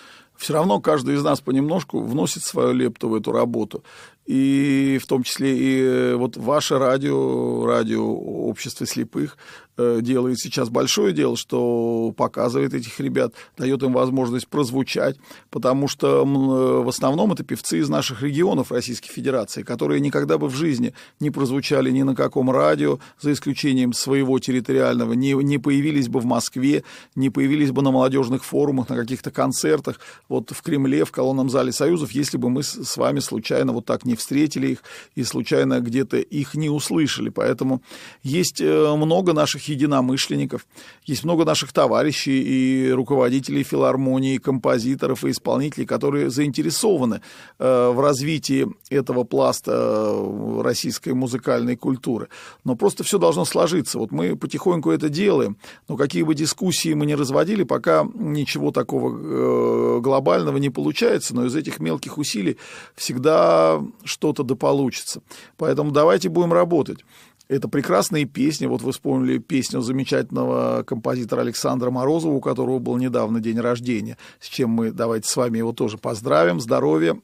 все 0.43 0.55
равно 0.55 0.81
каждый 0.81 1.15
из 1.15 1.23
нас 1.23 1.41
понемножку 1.41 2.01
вносит 2.01 2.43
свою 2.43 2.73
лепту 2.73 3.09
в 3.09 3.15
эту 3.15 3.31
работу. 3.31 3.85
И 4.27 4.99
в 5.01 5.07
том 5.07 5.23
числе 5.23 5.57
и 5.57 6.15
вот 6.15 6.37
ваше 6.37 6.79
радио, 6.79 7.65
радио 7.65 8.05
общества 8.05 8.85
слепых 8.85 9.37
э, 9.72 9.72
делает 9.77 10.39
сейчас 10.39 10.69
большое 10.69 11.13
дело, 11.13 11.37
что 11.37 12.13
показывает 12.17 12.75
этих 12.75 13.01
ребят, 13.01 13.35
дает 13.57 13.83
им 13.83 13.93
возможность 13.93 14.49
прозвучать, 14.49 15.17
потому 15.51 15.89
что 15.89 16.23
э, 16.23 16.85
в 16.85 16.89
основном 16.89 17.33
это 17.33 17.43
певцы 17.43 17.79
из 17.79 17.89
наших 17.89 18.23
регионов 18.23 18.71
Российской 18.71 19.11
Федерации, 19.11 19.63
которые 19.63 20.01
никогда 20.01 20.39
бы 20.39 20.49
в 20.49 20.55
жизни 20.55 20.95
не 21.21 21.31
прозвучали 21.31 21.91
ни 21.91 22.03
на 22.03 22.15
каком 22.15 22.51
радио, 22.51 22.99
за 23.21 23.33
исключением 23.33 23.93
своего 23.93 24.39
территориального, 24.39 25.15
не, 25.15 25.33
не 25.33 25.59
появились 25.59 26.09
бы 26.09 26.21
в 26.21 26.25
Москве, 26.25 26.85
не 27.15 27.31
появились 27.31 27.71
бы 27.71 27.83
на 27.83 27.91
молодежных 27.91 28.45
форумах, 28.45 28.89
на 28.89 28.97
каких-то 28.97 29.31
концертах, 29.31 29.99
вот 30.29 30.51
в 30.51 30.63
Кремле, 30.63 31.05
в 31.05 31.11
колонном 31.11 31.51
зале 31.51 31.73
Союзов, 31.73 32.13
если 32.13 32.37
бы 32.37 32.51
мы 32.51 32.63
с 32.63 32.93
с 32.93 32.97
вами 32.97 33.21
случайно 33.21 33.73
вот 33.73 33.87
так 33.87 34.05
не 34.05 34.15
встретили 34.17 34.69
их 34.69 34.83
и 35.15 35.25
случайно 35.25 35.81
где-то 35.81 36.19
их 36.19 36.55
не 36.55 36.69
услышали. 36.69 37.31
Поэтому 37.31 37.83
есть 38.23 38.61
э, 38.61 38.95
много 38.95 39.33
наших 39.33 39.62
единомышленников, 39.69 40.67
есть 41.05 41.25
много 41.25 41.45
наших 41.45 41.73
товарищей 41.73 42.43
и 42.43 42.91
руководителей 42.91 43.63
филармонии, 43.63 44.39
композиторов 44.39 45.25
и 45.25 45.31
исполнителей, 45.31 45.87
которые 45.87 46.31
заинтересованы 46.31 47.21
э, 47.59 47.91
в 47.91 48.01
развитии 48.01 48.69
этого 48.91 49.25
пласта 49.25 49.73
э, 49.73 50.61
российской 50.63 51.15
музыкальной 51.15 51.77
культуры. 51.77 52.29
Но 52.65 52.77
просто 52.77 53.05
все 53.05 53.19
должно 53.19 53.45
сложиться. 53.45 53.99
Вот 53.99 54.13
мы 54.13 54.37
потихоньку 54.37 54.91
это 54.91 55.09
делаем, 55.09 55.57
но 55.89 55.97
какие 55.97 56.23
бы 56.23 56.35
дискуссии 56.35 56.95
мы 56.95 57.07
ни 57.07 57.15
разводили, 57.15 57.65
пока 57.65 58.07
ничего 58.15 58.71
такого 58.71 59.17
э, 59.17 60.01
глобального 60.01 60.59
не 60.59 60.71
получается, 60.71 61.35
но 61.35 61.47
из 61.47 61.57
этих 61.57 61.81
мелких 61.81 62.19
усилий 62.19 62.57
всегда 62.95 63.83
что-то 64.05 64.43
да 64.43 64.55
получится. 64.55 65.23
Поэтому 65.57 65.91
давайте 65.91 66.29
будем 66.29 66.53
работать. 66.53 67.05
Это 67.53 67.69
прекрасные 67.69 68.25
песни. 68.25 68.65
Вот 68.65 68.81
вы 68.81 68.93
вспомнили 68.93 69.37
песню 69.37 69.83
замечательного 69.83 70.85
композитора 70.85 71.43
Александра 71.43 71.91
Морозова, 71.91 72.33
у 72.33 72.41
которого 72.41 72.79
был 72.79 72.97
недавно 72.97 73.41
день 73.41 73.61
рождения, 73.61 74.17
с 74.41 74.49
чем 74.49 74.71
мы 74.71 74.91
давайте 74.91 75.29
с 75.29 75.37
вами 75.37 75.59
его 75.59 75.73
тоже 75.73 75.99
поздравим. 75.99 76.61
Здоровья, 76.61 77.19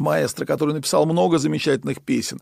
маэстро, 0.00 0.46
который 0.46 0.74
написал 0.74 1.06
много 1.06 1.38
замечательных 1.38 2.00
песен. 2.00 2.40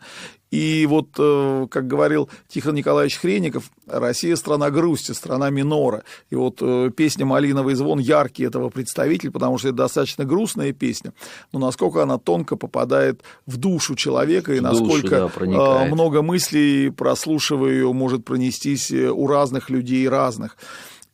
И 0.50 0.86
вот, 0.88 1.08
э, 1.18 1.66
как 1.70 1.86
говорил 1.86 2.30
Тихон 2.48 2.74
Николаевич 2.74 3.18
Хренников, 3.18 3.70
Россия– 3.86 4.34
страна 4.36 4.70
грусти, 4.70 5.12
страна 5.12 5.50
минора. 5.50 6.04
И 6.30 6.36
вот 6.36 6.58
э, 6.62 6.90
песня 6.96 7.26
«Малиновый 7.26 7.74
звон» 7.74 7.98
яркий 7.98 8.44
этого 8.44 8.70
представитель, 8.70 9.30
потому 9.30 9.58
что 9.58 9.68
это 9.68 9.76
достаточно 9.78 10.24
грустная 10.24 10.72
песня, 10.72 11.12
но 11.52 11.58
насколько 11.58 12.02
она 12.02 12.16
тонко 12.16 12.56
попадает 12.56 13.22
в 13.46 13.58
душу 13.58 13.94
человека 13.94 14.54
и 14.54 14.60
В 14.60 14.62
душу, 14.62 14.84
насколько 14.84 15.16
да, 15.16 15.28
проникает. 15.28 15.88
э, 15.88 15.94
много 15.94 16.22
мыслей, 16.22 16.90
прослушивая 16.90 17.72
ее, 17.72 17.92
может 17.92 18.24
пронестись 18.24 18.90
у 18.90 19.26
разных 19.26 19.68
людей 19.68 20.08
разных. 20.08 20.56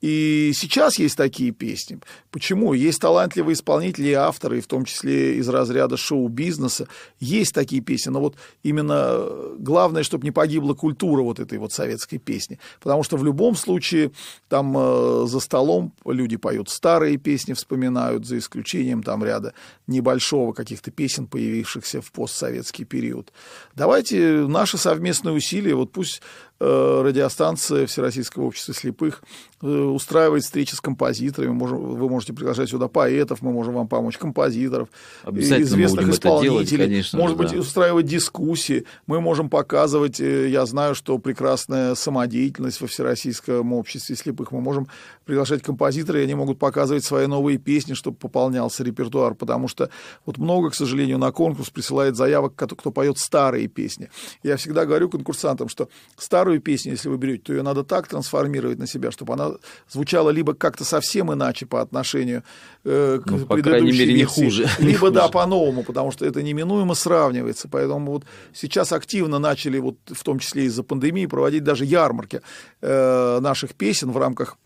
И 0.04 0.52
сейчас 0.54 0.98
есть 0.98 1.16
такие 1.16 1.50
песни. 1.50 1.98
Почему? 2.30 2.74
Есть 2.74 3.00
талантливые 3.00 3.54
исполнители 3.54 4.08
и 4.08 4.12
авторы, 4.12 4.60
в 4.60 4.66
том 4.66 4.84
числе 4.84 5.36
из 5.38 5.48
разряда 5.48 5.96
шоу-бизнеса. 5.96 6.88
Есть 7.20 7.54
такие 7.54 7.80
песни, 7.80 8.10
но 8.10 8.20
вот 8.20 8.36
именно 8.62 9.24
главное, 9.56 10.02
чтобы 10.02 10.24
не 10.24 10.30
погибла 10.30 10.74
культура 10.74 11.22
вот 11.22 11.40
этой 11.40 11.56
вот 11.56 11.72
советской 11.72 12.18
песни. 12.18 12.58
Потому 12.82 13.02
что 13.02 13.16
в 13.16 13.24
любом 13.24 13.56
случае 13.56 14.10
там 14.50 14.76
э, 14.76 15.24
за 15.26 15.40
столом 15.40 15.94
люди 16.04 16.36
поют 16.36 16.68
старые 16.68 17.16
песни, 17.16 17.54
вспоминают, 17.54 18.26
за 18.26 18.36
исключением 18.36 19.02
там 19.02 19.24
ряда 19.24 19.54
небольшого 19.86 20.52
каких-то 20.52 20.90
песен, 20.90 21.26
появившихся 21.26 22.02
в 22.02 22.12
постсоветский 22.12 22.84
период. 22.84 23.32
Давайте 23.74 24.44
наши 24.46 24.76
совместные 24.76 25.34
усилия, 25.34 25.74
вот 25.74 25.92
пусть 25.92 26.20
Э, 26.53 26.53
радиостанция 26.60 27.86
Всероссийского 27.86 28.44
общества 28.44 28.74
слепых 28.74 29.22
э, 29.60 29.66
устраивает 29.66 30.44
встречи 30.44 30.74
с 30.74 30.80
композиторами. 30.80 31.50
Можем, 31.52 31.96
вы 31.96 32.08
можете 32.08 32.32
приглашать 32.32 32.70
сюда 32.70 32.88
поэтов, 32.88 33.42
мы 33.42 33.52
можем 33.52 33.74
вам 33.74 33.88
помочь, 33.88 34.18
композиторов, 34.18 34.88
известных 35.26 36.08
исполнителей. 36.08 36.64
Делать, 36.64 36.88
конечно, 36.88 37.18
Может 37.18 37.36
быть, 37.36 37.50
да. 37.50 37.58
устраивать 37.58 38.06
дискуссии. 38.06 38.84
Мы 39.06 39.20
можем 39.20 39.50
показывать, 39.50 40.20
э, 40.20 40.48
я 40.48 40.64
знаю, 40.66 40.94
что 40.94 41.18
прекрасная 41.18 41.94
самодеятельность 41.94 42.80
во 42.80 42.86
Всероссийском 42.86 43.72
обществе 43.72 44.14
слепых. 44.14 44.52
Мы 44.52 44.60
можем 44.60 44.88
приглашать 45.24 45.62
композиторов, 45.62 46.20
и 46.20 46.24
они 46.24 46.34
могут 46.34 46.58
показывать 46.58 47.04
свои 47.04 47.26
новые 47.26 47.58
песни, 47.58 47.94
чтобы 47.94 48.16
пополнялся 48.16 48.84
репертуар. 48.84 49.34
Потому 49.34 49.68
что 49.68 49.90
вот 50.26 50.38
много, 50.38 50.70
к 50.70 50.74
сожалению, 50.74 51.18
на 51.18 51.32
конкурс 51.32 51.70
присылает 51.70 52.16
заявок, 52.16 52.54
кто, 52.56 52.74
кто 52.74 52.90
поет 52.90 53.18
старые 53.18 53.68
песни. 53.68 54.10
Я 54.42 54.56
всегда 54.56 54.86
говорю 54.86 55.08
конкурсантам, 55.08 55.68
что 55.68 55.88
старую 56.16 56.60
песню, 56.60 56.92
если 56.92 57.08
вы 57.08 57.16
берете, 57.16 57.44
то 57.44 57.52
ее 57.52 57.62
надо 57.62 57.84
так 57.84 58.08
трансформировать 58.08 58.78
на 58.78 58.86
себя, 58.86 59.10
чтобы 59.10 59.34
она 59.34 59.52
звучала 59.88 60.30
либо 60.30 60.54
как-то 60.54 60.84
совсем 60.84 61.32
иначе 61.32 61.66
по 61.66 61.80
отношению 61.80 62.42
э, 62.84 63.20
к 63.24 63.30
ну, 63.30 63.46
по 63.46 63.54
мере, 63.54 63.80
версии, 63.80 64.12
не 64.12 64.24
хуже. 64.24 64.68
либо 64.78 65.10
да, 65.10 65.28
по-новому, 65.28 65.82
потому 65.82 66.10
что 66.10 66.26
это 66.26 66.42
неминуемо 66.42 66.94
сравнивается. 66.94 67.68
Поэтому 67.68 68.12
вот 68.12 68.24
сейчас 68.52 68.92
активно 68.92 69.38
начали, 69.38 69.78
вот, 69.78 69.96
в 70.06 70.22
том 70.22 70.38
числе 70.38 70.64
из-за 70.64 70.82
пандемии, 70.82 71.26
проводить 71.26 71.64
даже 71.64 71.84
ярмарки 71.84 72.40
э, 72.80 73.40
наших 73.40 73.74
песен 73.74 74.10
в 74.10 74.18
рамках 74.18 74.56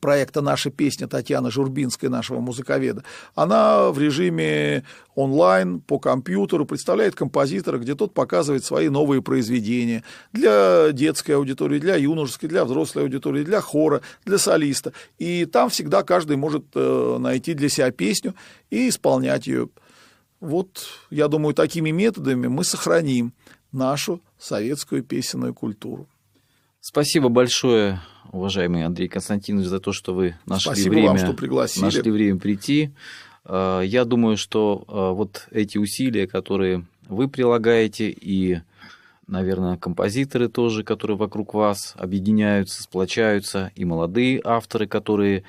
проекта 0.00 0.40
«Наша 0.40 0.70
песня» 0.70 1.06
Татьяны 1.06 1.50
Журбинской, 1.50 2.08
нашего 2.08 2.40
музыковеда, 2.40 3.04
она 3.34 3.90
в 3.90 3.98
режиме 3.98 4.84
онлайн 5.14 5.80
по 5.80 5.98
компьютеру 5.98 6.64
представляет 6.66 7.14
композитора, 7.14 7.78
где 7.78 7.94
тот 7.94 8.14
показывает 8.14 8.64
свои 8.64 8.88
новые 8.88 9.22
произведения 9.22 10.02
для 10.32 10.92
детской 10.92 11.32
аудитории, 11.32 11.78
для 11.78 11.96
юношеской, 11.96 12.48
для 12.48 12.64
взрослой 12.64 13.02
аудитории, 13.02 13.44
для 13.44 13.60
хора, 13.60 14.00
для 14.24 14.38
солиста. 14.38 14.92
И 15.18 15.44
там 15.44 15.68
всегда 15.68 16.02
каждый 16.02 16.36
может 16.36 16.64
э, 16.74 17.16
найти 17.20 17.54
для 17.54 17.68
себя 17.68 17.90
песню 17.90 18.34
и 18.70 18.88
исполнять 18.88 19.46
ее. 19.46 19.68
Вот, 20.40 20.86
я 21.10 21.28
думаю, 21.28 21.54
такими 21.54 21.90
методами 21.90 22.46
мы 22.46 22.64
сохраним 22.64 23.34
нашу 23.72 24.22
советскую 24.38 25.02
песенную 25.02 25.54
культуру. 25.54 26.08
Спасибо 26.80 27.28
большое, 27.28 28.00
уважаемый 28.32 28.84
Андрей 28.84 29.08
Константинович, 29.08 29.66
за 29.66 29.80
то, 29.80 29.92
что 29.92 30.14
вы 30.14 30.36
нашли 30.46 30.72
Спасибо 30.72 30.92
время, 30.92 31.08
вам, 31.08 31.18
что 31.18 31.32
пригласили. 31.32 31.84
нашли 31.84 32.10
время 32.10 32.38
прийти. 32.38 32.90
А, 33.44 33.80
я 33.80 34.04
думаю, 34.04 34.36
что 34.36 34.84
а, 34.88 35.12
вот 35.12 35.48
эти 35.50 35.78
усилия, 35.78 36.26
которые 36.26 36.84
вы 37.08 37.28
прилагаете, 37.28 38.10
и, 38.10 38.60
наверное, 39.26 39.76
композиторы 39.76 40.48
тоже, 40.48 40.84
которые 40.84 41.16
вокруг 41.16 41.54
вас 41.54 41.94
объединяются, 41.96 42.82
сплочаются, 42.82 43.72
и 43.74 43.84
молодые 43.84 44.40
авторы, 44.44 44.86
которые 44.86 45.44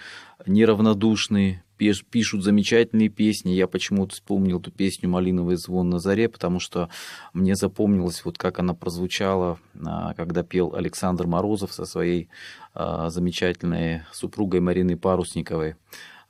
неравнодушны 0.46 1.64
пишут 2.10 2.44
замечательные 2.44 3.10
песни. 3.10 3.52
Я 3.52 3.68
почему-то 3.68 4.14
вспомнил 4.14 4.60
эту 4.60 4.72
песню 4.72 5.10
«Малиновый 5.10 5.56
звон 5.56 5.90
на 5.90 6.00
заре», 6.00 6.30
потому 6.30 6.60
что 6.60 6.90
мне 7.34 7.56
запомнилось, 7.56 8.24
вот 8.26 8.38
как 8.38 8.60
она 8.60 8.74
прозвучала, 8.74 9.60
а, 9.84 10.14
когда 10.14 10.44
пел 10.44 10.76
Александр 10.76 11.28
Морозов 11.28 11.74
со 11.74 11.86
своей 11.86 12.30
а, 12.74 13.10
замечательной 13.10 14.04
супругой 14.12 14.60
Мариной 14.60 14.98
Парусниковой 14.98 15.76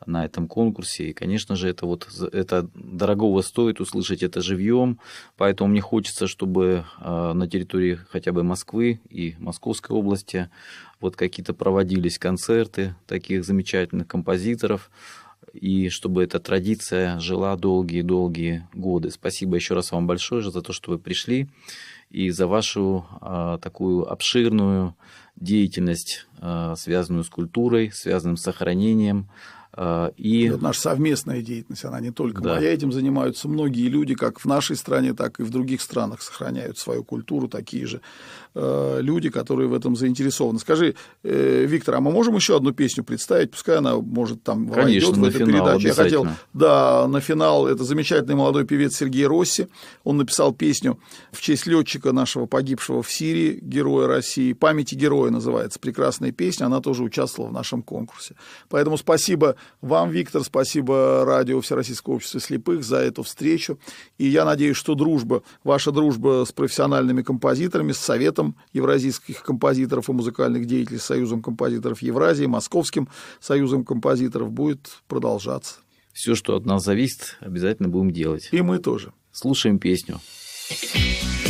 на 0.05 0.25
этом 0.25 0.47
конкурсе. 0.47 1.09
И, 1.09 1.13
конечно 1.13 1.55
же, 1.55 1.69
это 1.69 1.85
вот 1.85 2.07
это 2.31 2.67
дорогого 2.73 3.41
стоит 3.41 3.79
услышать 3.79 4.23
это 4.23 4.41
живьем. 4.41 4.99
Поэтому 5.37 5.69
мне 5.69 5.81
хочется, 5.81 6.27
чтобы 6.27 6.85
а, 6.97 7.33
на 7.33 7.47
территории 7.47 7.99
хотя 8.09 8.31
бы 8.31 8.43
Москвы 8.43 9.01
и 9.09 9.35
Московской 9.39 9.95
области 9.95 10.49
вот 10.99 11.15
какие-то 11.15 11.53
проводились 11.53 12.19
концерты 12.19 12.95
таких 13.07 13.43
замечательных 13.43 14.07
композиторов, 14.07 14.91
и 15.53 15.89
чтобы 15.89 16.23
эта 16.23 16.39
традиция 16.39 17.19
жила 17.19 17.55
долгие-долгие 17.55 18.67
годы. 18.73 19.11
Спасибо 19.11 19.55
еще 19.55 19.73
раз 19.73 19.91
вам 19.91 20.07
большое 20.07 20.41
за 20.49 20.61
то, 20.61 20.73
что 20.73 20.91
вы 20.91 20.99
пришли 20.99 21.47
и 22.09 22.29
за 22.29 22.47
вашу 22.47 23.05
а, 23.21 23.57
такую 23.57 24.11
обширную 24.11 24.95
деятельность, 25.35 26.27
а, 26.39 26.75
связанную 26.75 27.23
с 27.23 27.29
культурой, 27.29 27.91
связанную 27.91 28.37
с 28.37 28.41
сохранением 28.41 29.29
а, 29.73 30.11
и... 30.17 30.47
Это 30.47 30.57
наша 30.57 30.81
совместная 30.81 31.41
деятельность, 31.41 31.85
она 31.85 31.99
не 32.01 32.11
только 32.11 32.41
да. 32.41 32.55
моя. 32.55 32.73
Этим 32.73 32.91
занимаются 32.91 33.47
многие 33.47 33.87
люди, 33.87 34.15
как 34.15 34.39
в 34.39 34.45
нашей 34.45 34.75
стране, 34.75 35.13
так 35.13 35.39
и 35.39 35.43
в 35.43 35.49
других 35.49 35.81
странах 35.81 36.21
сохраняют 36.21 36.77
свою 36.77 37.03
культуру, 37.03 37.47
такие 37.47 37.85
же 37.85 38.01
люди, 38.53 39.29
которые 39.29 39.69
в 39.69 39.73
этом 39.73 39.95
заинтересованы. 39.95 40.59
Скажи, 40.59 40.95
э, 41.23 41.65
Виктор, 41.65 41.95
а 41.95 42.01
мы 42.01 42.11
можем 42.11 42.35
еще 42.35 42.57
одну 42.57 42.73
песню 42.73 43.03
представить? 43.03 43.51
Пускай 43.51 43.77
она, 43.77 43.95
может, 43.95 44.43
там 44.43 44.69
Конечно, 44.69 45.11
войдет 45.11 45.17
в 45.17 45.23
эту 45.23 45.45
финал, 45.45 45.65
передачу. 45.65 45.87
Я 45.87 45.93
хотел, 45.93 46.27
да, 46.53 47.07
на 47.07 47.21
финал, 47.21 47.67
это 47.67 47.83
замечательный 47.83 48.35
молодой 48.35 48.65
певец 48.65 48.95
Сергей 48.97 49.25
Росси. 49.25 49.67
Он 50.03 50.17
написал 50.17 50.53
песню 50.53 50.99
в 51.31 51.41
честь 51.41 51.65
летчика 51.65 52.11
нашего 52.11 52.45
погибшего 52.45 53.01
в 53.01 53.11
Сирии, 53.11 53.59
героя 53.61 54.07
России. 54.07 54.53
«Памяти 54.53 54.95
героя» 54.95 55.31
называется. 55.31 55.79
Прекрасная 55.79 56.31
песня, 56.31 56.65
она 56.65 56.81
тоже 56.81 57.03
участвовала 57.03 57.49
в 57.49 57.53
нашем 57.53 57.81
конкурсе. 57.81 58.35
Поэтому 58.69 58.97
спасибо 58.97 59.55
вам, 59.81 60.09
Виктор, 60.09 60.43
спасибо 60.43 61.23
радио 61.25 61.61
Всероссийского 61.61 62.15
общества 62.15 62.39
слепых 62.41 62.83
за 62.83 62.97
эту 62.97 63.23
встречу. 63.23 63.79
И 64.17 64.27
я 64.27 64.43
надеюсь, 64.43 64.75
что 64.75 64.95
дружба, 64.95 65.43
ваша 65.63 65.91
дружба 65.91 66.43
с 66.45 66.51
профессиональными 66.51 67.21
композиторами, 67.21 67.91
с 67.91 67.97
Советом 67.97 68.40
евразийских 68.73 69.43
композиторов 69.43 70.09
и 70.09 70.13
музыкальных 70.13 70.65
деятелей, 70.65 70.99
Союзом 70.99 71.41
композиторов 71.41 72.01
Евразии, 72.01 72.45
Московским 72.45 73.07
Союзом 73.39 73.85
композиторов 73.85 74.51
будет 74.51 74.89
продолжаться. 75.07 75.75
Все, 76.13 76.35
что 76.35 76.55
от 76.55 76.65
нас 76.65 76.83
зависит, 76.83 77.37
обязательно 77.39 77.89
будем 77.89 78.11
делать. 78.11 78.49
И 78.51 78.61
мы 78.61 78.79
тоже. 78.79 79.13
Слушаем 79.31 79.79
песню. 79.79 80.19
песок 80.69 81.40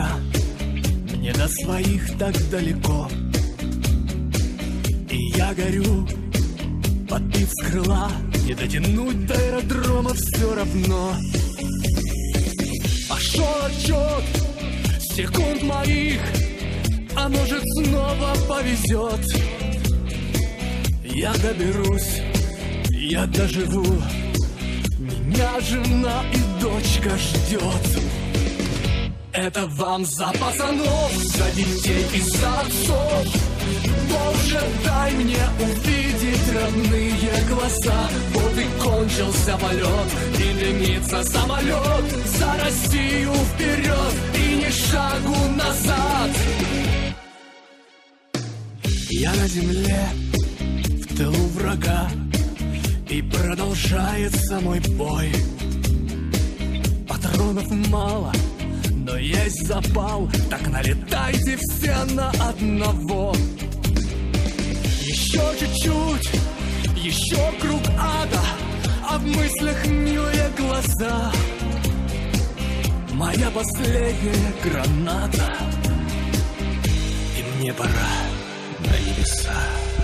огня 0.00 0.08
Мне 1.14 1.32
до 1.32 1.48
своих 1.48 2.18
так 2.18 2.34
далеко. 2.50 3.08
И 5.10 5.16
я 5.36 5.52
горю, 5.54 6.08
подбив 7.08 7.50
крыла. 7.66 8.10
Не 8.46 8.54
дотянуть 8.54 9.26
до 9.26 9.34
аэродрома 9.34 10.14
все 10.14 10.54
равно. 10.54 11.14
Пошел 13.08 13.44
отчет 13.64 14.24
секунд 15.14 15.62
моих. 15.62 16.20
А 17.16 17.28
может 17.28 17.62
снова 17.74 18.34
повезет 18.48 19.26
Я 21.04 21.32
доберусь, 21.34 22.20
я 22.88 23.26
доживу. 23.26 23.84
Меня 24.98 25.60
жена 25.60 26.22
и 26.32 26.62
дочка 26.62 27.10
ждет 27.18 28.09
Это 29.32 29.66
вам 29.66 30.04
за 30.04 30.26
пацанов, 30.26 31.12
за 31.14 31.50
детей 31.52 32.04
и 32.14 32.20
за 32.20 32.60
отцов. 32.60 33.26
Боже, 34.10 34.60
дай 34.84 35.12
мне 35.12 35.38
увидеть 35.60 36.52
родные 36.52 37.44
глаза. 37.48 38.10
Вот 38.34 38.58
и 38.58 38.66
кончился 38.82 39.56
полет, 39.56 40.08
и 40.36 40.60
дымится 40.60 41.22
самолет. 41.22 42.04
За 42.38 42.64
Россию 42.64 43.32
вперед 43.54 44.14
и 44.34 44.56
ни 44.56 44.70
шагу 44.70 45.36
назад. 45.56 46.30
Я 49.10 49.32
на 49.34 49.46
земле, 49.46 50.08
в 51.02 51.16
тылу 51.16 51.46
врага 51.48 52.10
и 53.08 53.22
продолжается 53.22 54.60
мой 54.60 54.80
бой. 54.96 55.32
Патронов 57.08 57.70
мало, 57.88 58.32
но 59.04 59.16
есть 59.16 59.66
запал, 59.66 60.28
так 60.48 60.66
налетайте 60.68 61.56
все 61.56 62.04
на 62.14 62.30
одного. 62.30 63.34
Еще 65.02 65.42
чуть-чуть, 65.58 66.30
еще 66.96 67.52
круг 67.60 67.82
ада, 67.98 68.40
а 69.08 69.18
в 69.18 69.26
мыслях 69.26 69.86
милые 69.86 70.50
глаза. 70.56 71.32
Моя 73.12 73.50
последняя 73.50 74.52
граната, 74.62 75.56
и 77.36 77.58
мне 77.58 77.72
пора 77.72 77.90
на 78.80 78.98
небеса. 78.98 79.99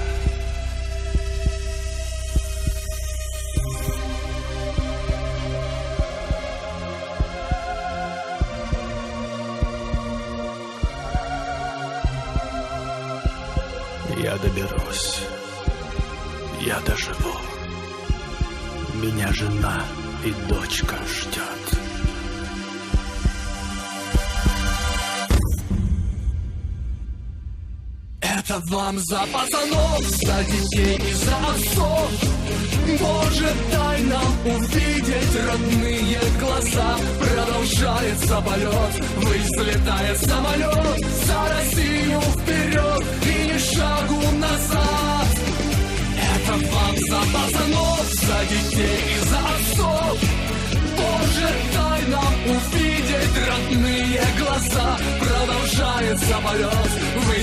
Я 14.37 14.43
доберусь. 14.43 15.21
Я 16.61 16.79
доживу. 16.81 17.33
Меня 18.95 19.33
жена 19.33 19.83
и 20.25 20.33
дочка 20.49 20.97
ждет. 21.09 21.43
Это 28.21 28.61
вам 28.67 28.99
за 28.99 29.21
пацанов, 29.33 30.01
за 30.01 30.45
детей 30.45 30.97
и 30.97 31.13
за 31.15 31.37
отцов. 31.37 32.11
Боже, 33.01 33.55
дай 33.73 34.03
нам 34.03 34.33
увидеть 34.45 35.47
родные 35.47 36.21
глаза. 36.39 36.99
Продолжается 37.21 38.41
полет, 38.43 39.03
взлетает 39.17 40.19
самолет. 40.19 41.07
За 41.25 41.49
Россию 41.49 42.21
вперед 42.21 43.36
ни 43.57 43.61
шагу 43.61 44.21
назад. 44.37 45.29
Это 46.35 46.53
вам 46.73 46.97
за 47.09 47.21
пацанов, 47.33 48.07
за 48.13 48.39
детей 48.51 49.01
и 49.15 49.29
за 49.31 49.39
отцов. 49.55 50.19
Боже, 50.99 51.49
дай 51.75 52.03
нам 52.15 52.35
увидеть 52.55 53.37
родные 53.49 54.23
глаза. 54.39 54.99
Продолжается 55.21 56.37
полет, 56.45 56.91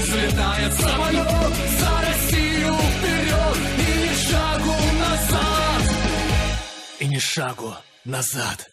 взлетает 0.04 0.74
самолет. 0.74 1.54
За 1.80 1.92
Россию 2.08 2.76
вперед 2.94 3.58
и 3.78 3.92
ни 4.04 4.14
шагу 4.30 4.76
назад. 5.00 5.84
И 7.00 7.06
ни 7.08 7.20
шагу 7.20 7.76
назад. 8.06 8.73